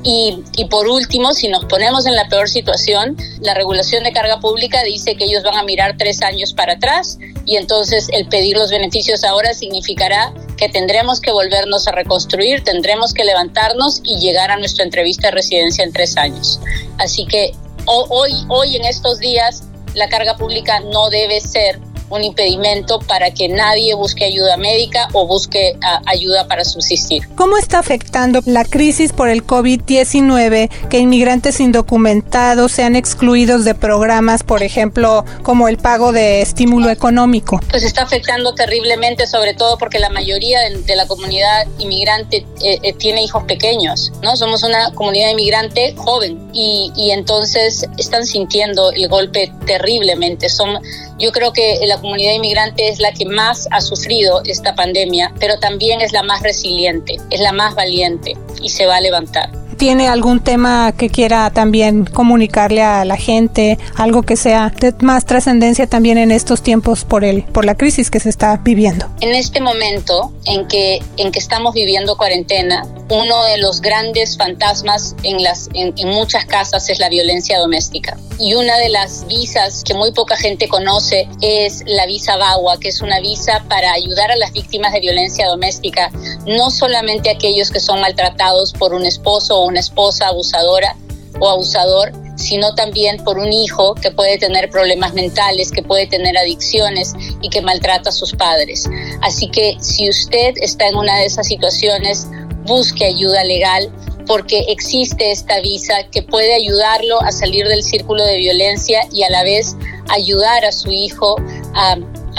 Y, 0.02 0.42
y 0.56 0.66
por 0.66 0.88
último, 0.88 1.32
si 1.32 1.48
nos 1.48 1.64
ponemos 1.64 2.06
en 2.06 2.14
la 2.18 2.28
peor 2.28 2.48
situación, 2.48 3.16
la 3.40 3.54
regulación 3.54 4.02
de 4.02 4.12
carga 4.12 4.40
pública 4.40 4.82
dice 4.82 5.14
que 5.14 5.24
ellos 5.24 5.44
van 5.44 5.54
a 5.54 5.62
mirar 5.62 5.96
tres 5.96 6.20
años 6.20 6.52
para 6.52 6.72
atrás 6.72 7.16
y 7.46 7.56
entonces 7.56 8.08
el 8.12 8.26
pedir 8.26 8.56
los 8.56 8.72
beneficios 8.72 9.22
ahora 9.22 9.54
significará 9.54 10.34
que 10.56 10.68
tendremos 10.68 11.20
que 11.20 11.30
volvernos 11.30 11.86
a 11.86 11.92
reconstruir, 11.92 12.64
tendremos 12.64 13.14
que 13.14 13.24
levantarnos 13.24 14.00
y 14.02 14.18
llegar 14.18 14.50
a 14.50 14.56
nuestra 14.56 14.84
entrevista 14.84 15.28
de 15.28 15.34
residencia 15.34 15.84
en 15.84 15.92
tres 15.92 16.16
años. 16.16 16.60
Así 16.98 17.24
que 17.24 17.52
hoy, 17.86 18.32
hoy 18.48 18.74
en 18.74 18.84
estos 18.84 19.20
días 19.20 19.62
la 19.94 20.08
carga 20.08 20.36
pública 20.36 20.80
no 20.80 21.10
debe 21.10 21.40
ser 21.40 21.78
un 22.10 22.24
impedimento 22.24 22.98
para 23.00 23.32
que 23.32 23.48
nadie 23.48 23.94
busque 23.94 24.24
ayuda 24.24 24.56
médica 24.56 25.08
o 25.12 25.26
busque 25.26 25.76
uh, 25.76 26.02
ayuda 26.06 26.46
para 26.46 26.64
subsistir. 26.64 27.28
¿Cómo 27.34 27.56
está 27.56 27.78
afectando 27.78 28.40
la 28.44 28.64
crisis 28.64 29.12
por 29.12 29.28
el 29.28 29.46
COVID-19 29.46 30.70
que 30.88 30.98
inmigrantes 30.98 31.60
indocumentados 31.60 32.72
sean 32.72 32.96
excluidos 32.96 33.64
de 33.64 33.74
programas, 33.74 34.42
por 34.42 34.62
ejemplo, 34.62 35.24
como 35.42 35.68
el 35.68 35.78
pago 35.78 36.12
de 36.12 36.40
estímulo 36.40 36.90
económico? 36.90 37.60
Pues 37.70 37.82
está 37.82 38.02
afectando 38.02 38.54
terriblemente, 38.54 39.26
sobre 39.26 39.54
todo 39.54 39.78
porque 39.78 39.98
la 39.98 40.10
mayoría 40.10 40.60
de, 40.60 40.78
de 40.82 40.96
la 40.96 41.06
comunidad 41.06 41.66
inmigrante 41.78 42.46
eh, 42.62 42.78
eh, 42.82 42.92
tiene 42.92 43.22
hijos 43.22 43.44
pequeños, 43.44 44.12
¿no? 44.22 44.36
Somos 44.36 44.62
una 44.62 44.92
comunidad 44.94 45.30
inmigrante 45.30 45.94
joven 45.96 46.50
y, 46.52 46.92
y 46.96 47.10
entonces 47.10 47.86
están 47.96 48.26
sintiendo 48.26 48.90
el 48.92 49.08
golpe 49.08 49.52
terriblemente. 49.66 50.48
Son 50.48 50.78
yo 51.18 51.32
creo 51.32 51.52
que 51.52 51.78
la 51.86 52.00
comunidad 52.00 52.32
inmigrante 52.32 52.88
es 52.88 53.00
la 53.00 53.12
que 53.12 53.26
más 53.26 53.68
ha 53.70 53.80
sufrido 53.80 54.42
esta 54.44 54.74
pandemia, 54.74 55.32
pero 55.40 55.58
también 55.58 56.00
es 56.00 56.12
la 56.12 56.22
más 56.22 56.42
resiliente, 56.42 57.16
es 57.30 57.40
la 57.40 57.52
más 57.52 57.74
valiente 57.74 58.36
y 58.62 58.68
se 58.68 58.86
va 58.86 58.96
a 58.96 59.00
levantar. 59.00 59.57
¿Tiene 59.78 60.08
algún 60.08 60.40
tema 60.40 60.90
que 60.90 61.08
quiera 61.08 61.48
también 61.50 62.04
comunicarle 62.04 62.82
a 62.82 63.04
la 63.04 63.16
gente, 63.16 63.78
algo 63.94 64.22
que 64.22 64.36
sea 64.36 64.70
de 64.70 64.92
más 65.00 65.24
trascendencia 65.24 65.86
también 65.86 66.18
en 66.18 66.32
estos 66.32 66.62
tiempos 66.62 67.04
por 67.04 67.24
el 67.24 67.44
por 67.44 67.64
la 67.64 67.76
crisis 67.76 68.10
que 68.10 68.18
se 68.18 68.28
está 68.28 68.56
viviendo? 68.56 69.06
En 69.20 69.36
este 69.36 69.60
momento 69.60 70.32
en 70.46 70.66
que 70.66 70.98
en 71.16 71.30
que 71.30 71.38
estamos 71.38 71.74
viviendo 71.74 72.16
cuarentena, 72.16 72.84
uno 73.08 73.44
de 73.44 73.58
los 73.58 73.80
grandes 73.80 74.36
fantasmas 74.36 75.14
en 75.22 75.44
las 75.44 75.68
en, 75.74 75.94
en 75.96 76.08
muchas 76.08 76.44
casas 76.44 76.90
es 76.90 76.98
la 76.98 77.08
violencia 77.08 77.56
doméstica. 77.60 78.18
Y 78.40 78.54
una 78.54 78.76
de 78.78 78.88
las 78.88 79.26
visas 79.26 79.82
que 79.84 79.94
muy 79.94 80.12
poca 80.12 80.36
gente 80.36 80.68
conoce 80.68 81.28
es 81.40 81.82
la 81.86 82.06
visa 82.06 82.36
VAWA, 82.36 82.78
que 82.78 82.88
es 82.88 83.00
una 83.00 83.20
visa 83.20 83.64
para 83.68 83.92
ayudar 83.92 84.30
a 84.30 84.36
las 84.36 84.52
víctimas 84.52 84.92
de 84.92 85.00
violencia 85.00 85.46
doméstica, 85.48 86.10
no 86.46 86.70
solamente 86.70 87.30
aquellos 87.30 87.70
que 87.70 87.80
son 87.80 88.00
maltratados 88.00 88.72
por 88.72 88.94
un 88.94 89.06
esposo 89.06 89.58
o 89.58 89.67
una 89.68 89.80
esposa 89.80 90.28
abusadora 90.28 90.96
o 91.40 91.48
abusador, 91.48 92.12
sino 92.36 92.74
también 92.74 93.22
por 93.24 93.38
un 93.38 93.52
hijo 93.52 93.94
que 93.94 94.10
puede 94.10 94.38
tener 94.38 94.70
problemas 94.70 95.14
mentales, 95.14 95.70
que 95.70 95.82
puede 95.82 96.06
tener 96.06 96.36
adicciones 96.36 97.14
y 97.42 97.50
que 97.50 97.60
maltrata 97.60 98.10
a 98.10 98.12
sus 98.12 98.32
padres. 98.32 98.88
Así 99.22 99.48
que 99.48 99.76
si 99.80 100.08
usted 100.08 100.54
está 100.56 100.88
en 100.88 100.96
una 100.96 101.16
de 101.18 101.26
esas 101.26 101.46
situaciones, 101.46 102.28
busque 102.64 103.04
ayuda 103.04 103.44
legal 103.44 103.90
porque 104.26 104.66
existe 104.68 105.30
esta 105.30 105.60
visa 105.60 106.04
que 106.12 106.22
puede 106.22 106.54
ayudarlo 106.54 107.20
a 107.22 107.32
salir 107.32 107.66
del 107.66 107.82
círculo 107.82 108.24
de 108.24 108.36
violencia 108.36 109.08
y 109.10 109.22
a 109.22 109.30
la 109.30 109.42
vez 109.42 109.74
ayudar 110.08 110.64
a 110.66 110.72
su 110.72 110.92
hijo 110.92 111.36
a, 111.74 111.96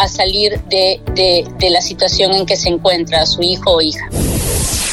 salir 0.07 0.61
de 0.63 1.69
la 1.69 1.81
situación 1.81 2.33
en 2.33 2.45
que 2.45 2.55
se 2.55 2.69
encuentra, 2.69 3.23
a 3.23 3.25
su 3.25 3.41
hijo 3.41 3.71
o 3.71 3.81
hija. 3.81 4.07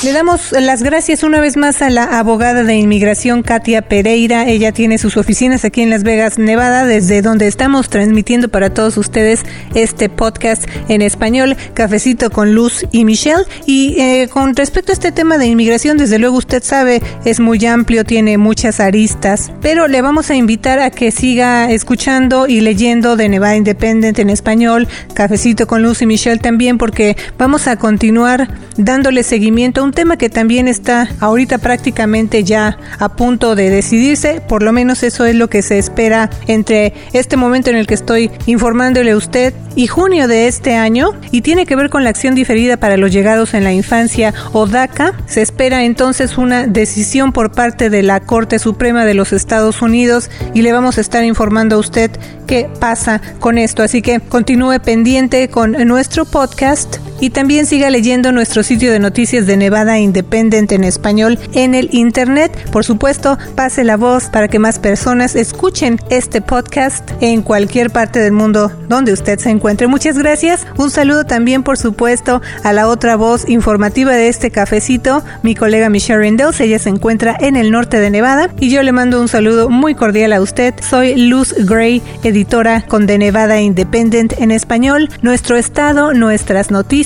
Le 0.06 0.12
damos 0.12 0.52
las 0.52 0.84
gracias 0.84 1.24
una 1.24 1.40
vez 1.40 1.56
más 1.56 1.82
a 1.82 1.90
la 1.90 2.04
abogada 2.04 2.62
de 2.62 2.76
inmigración 2.76 3.42
Katia 3.42 3.82
Pereira. 3.82 4.46
Ella 4.46 4.70
tiene 4.70 4.98
sus 4.98 5.16
oficinas 5.16 5.64
aquí 5.64 5.82
en 5.82 5.90
Las 5.90 6.04
Vegas, 6.04 6.38
Nevada, 6.38 6.84
desde 6.84 7.22
donde 7.22 7.48
estamos 7.48 7.88
transmitiendo 7.88 8.48
para 8.48 8.72
todos 8.72 8.98
ustedes 8.98 9.42
este 9.74 10.08
podcast 10.08 10.64
en 10.88 11.02
español, 11.02 11.56
Cafecito 11.74 12.30
con 12.30 12.54
Luz 12.54 12.86
y 12.92 13.04
Michelle. 13.04 13.42
Y 13.66 14.00
eh, 14.00 14.28
con 14.30 14.54
respecto 14.54 14.92
a 14.92 14.94
este 14.94 15.10
tema 15.10 15.38
de 15.38 15.46
inmigración, 15.46 15.98
desde 15.98 16.20
luego 16.20 16.36
usted 16.36 16.62
sabe, 16.62 17.02
es 17.24 17.40
muy 17.40 17.66
amplio, 17.66 18.04
tiene 18.04 18.38
muchas 18.38 18.78
aristas, 18.78 19.50
pero 19.60 19.88
le 19.88 20.02
vamos 20.02 20.30
a 20.30 20.36
invitar 20.36 20.78
a 20.78 20.90
que 20.90 21.10
siga 21.10 21.72
escuchando 21.72 22.46
y 22.46 22.60
leyendo 22.60 23.16
de 23.16 23.28
Nevada 23.28 23.56
Independent 23.56 24.20
en 24.20 24.30
español, 24.30 24.86
Cafecito 25.14 25.66
con 25.66 25.82
Luz 25.82 26.00
y 26.00 26.06
Michelle 26.06 26.38
también, 26.38 26.78
porque 26.78 27.16
vamos 27.38 27.66
a 27.66 27.74
continuar 27.74 28.46
dándole 28.76 29.24
seguimiento 29.24 29.80
a 29.80 29.84
un 29.84 29.95
tema 29.96 30.18
que 30.18 30.28
también 30.28 30.68
está 30.68 31.08
ahorita 31.20 31.58
prácticamente 31.58 32.44
ya 32.44 32.78
a 32.98 33.16
punto 33.16 33.56
de 33.56 33.70
decidirse, 33.70 34.42
por 34.46 34.62
lo 34.62 34.70
menos 34.70 35.02
eso 35.02 35.24
es 35.24 35.34
lo 35.34 35.48
que 35.48 35.62
se 35.62 35.78
espera 35.78 36.30
entre 36.46 36.92
este 37.14 37.36
momento 37.36 37.70
en 37.70 37.76
el 37.76 37.86
que 37.86 37.94
estoy 37.94 38.30
informándole 38.44 39.12
a 39.12 39.16
usted 39.16 39.54
y 39.74 39.86
junio 39.86 40.28
de 40.28 40.48
este 40.48 40.76
año 40.76 41.12
y 41.30 41.40
tiene 41.40 41.64
que 41.64 41.76
ver 41.76 41.88
con 41.88 42.04
la 42.04 42.10
acción 42.10 42.34
diferida 42.34 42.76
para 42.76 42.98
los 42.98 43.10
llegados 43.10 43.54
en 43.54 43.64
la 43.64 43.72
infancia 43.72 44.34
o 44.52 44.66
DACA. 44.66 45.14
Se 45.26 45.40
espera 45.40 45.84
entonces 45.84 46.36
una 46.36 46.66
decisión 46.66 47.32
por 47.32 47.52
parte 47.52 47.88
de 47.88 48.02
la 48.02 48.20
Corte 48.20 48.58
Suprema 48.58 49.06
de 49.06 49.14
los 49.14 49.32
Estados 49.32 49.80
Unidos 49.80 50.30
y 50.52 50.60
le 50.60 50.72
vamos 50.72 50.98
a 50.98 51.00
estar 51.00 51.24
informando 51.24 51.76
a 51.76 51.78
usted 51.78 52.10
qué 52.46 52.68
pasa 52.78 53.22
con 53.40 53.56
esto. 53.56 53.82
Así 53.82 54.02
que 54.02 54.20
continúe 54.20 54.78
pendiente 54.84 55.48
con 55.48 55.72
nuestro 55.86 56.26
podcast 56.26 56.98
Y 57.20 57.30
también 57.30 57.66
siga 57.66 57.88
leyendo 57.88 58.30
nuestro 58.30 58.62
sitio 58.62 58.92
de 58.92 58.98
noticias 58.98 59.46
de 59.46 59.56
Nevada 59.56 59.98
Independent 59.98 60.70
en 60.72 60.84
español 60.84 61.38
en 61.54 61.74
el 61.74 61.88
internet. 61.92 62.52
Por 62.70 62.84
supuesto, 62.84 63.38
pase 63.54 63.84
la 63.84 63.96
voz 63.96 64.24
para 64.26 64.48
que 64.48 64.58
más 64.58 64.78
personas 64.78 65.34
escuchen 65.34 65.98
este 66.10 66.42
podcast 66.42 67.10
en 67.22 67.40
cualquier 67.42 67.90
parte 67.90 68.18
del 68.18 68.32
mundo 68.32 68.70
donde 68.88 69.14
usted 69.14 69.38
se 69.38 69.48
encuentre. 69.48 69.86
Muchas 69.86 70.18
gracias. 70.18 70.66
Un 70.76 70.90
saludo 70.90 71.24
también, 71.24 71.62
por 71.62 71.78
supuesto, 71.78 72.42
a 72.62 72.72
la 72.74 72.86
otra 72.86 73.16
voz 73.16 73.48
informativa 73.48 74.12
de 74.12 74.28
este 74.28 74.50
cafecito, 74.50 75.24
mi 75.42 75.54
colega 75.54 75.88
Michelle 75.88 76.20
Rindels. 76.20 76.60
Ella 76.60 76.78
se 76.78 76.90
encuentra 76.90 77.34
en 77.40 77.56
el 77.56 77.70
norte 77.70 77.98
de 77.98 78.10
Nevada 78.10 78.50
y 78.60 78.68
yo 78.68 78.82
le 78.82 78.92
mando 78.92 79.22
un 79.22 79.28
saludo 79.28 79.70
muy 79.70 79.94
cordial 79.94 80.34
a 80.34 80.42
usted. 80.42 80.74
Soy 80.82 81.16
Luz 81.16 81.54
Gray, 81.66 82.02
editora 82.22 82.82
con 82.82 83.06
The 83.06 83.16
Nevada 83.16 83.60
Independent 83.60 84.34
en 84.38 84.50
español. 84.50 85.08
Nuestro 85.22 85.56
estado, 85.56 86.12
nuestras 86.12 86.70
noticias, 86.70 87.05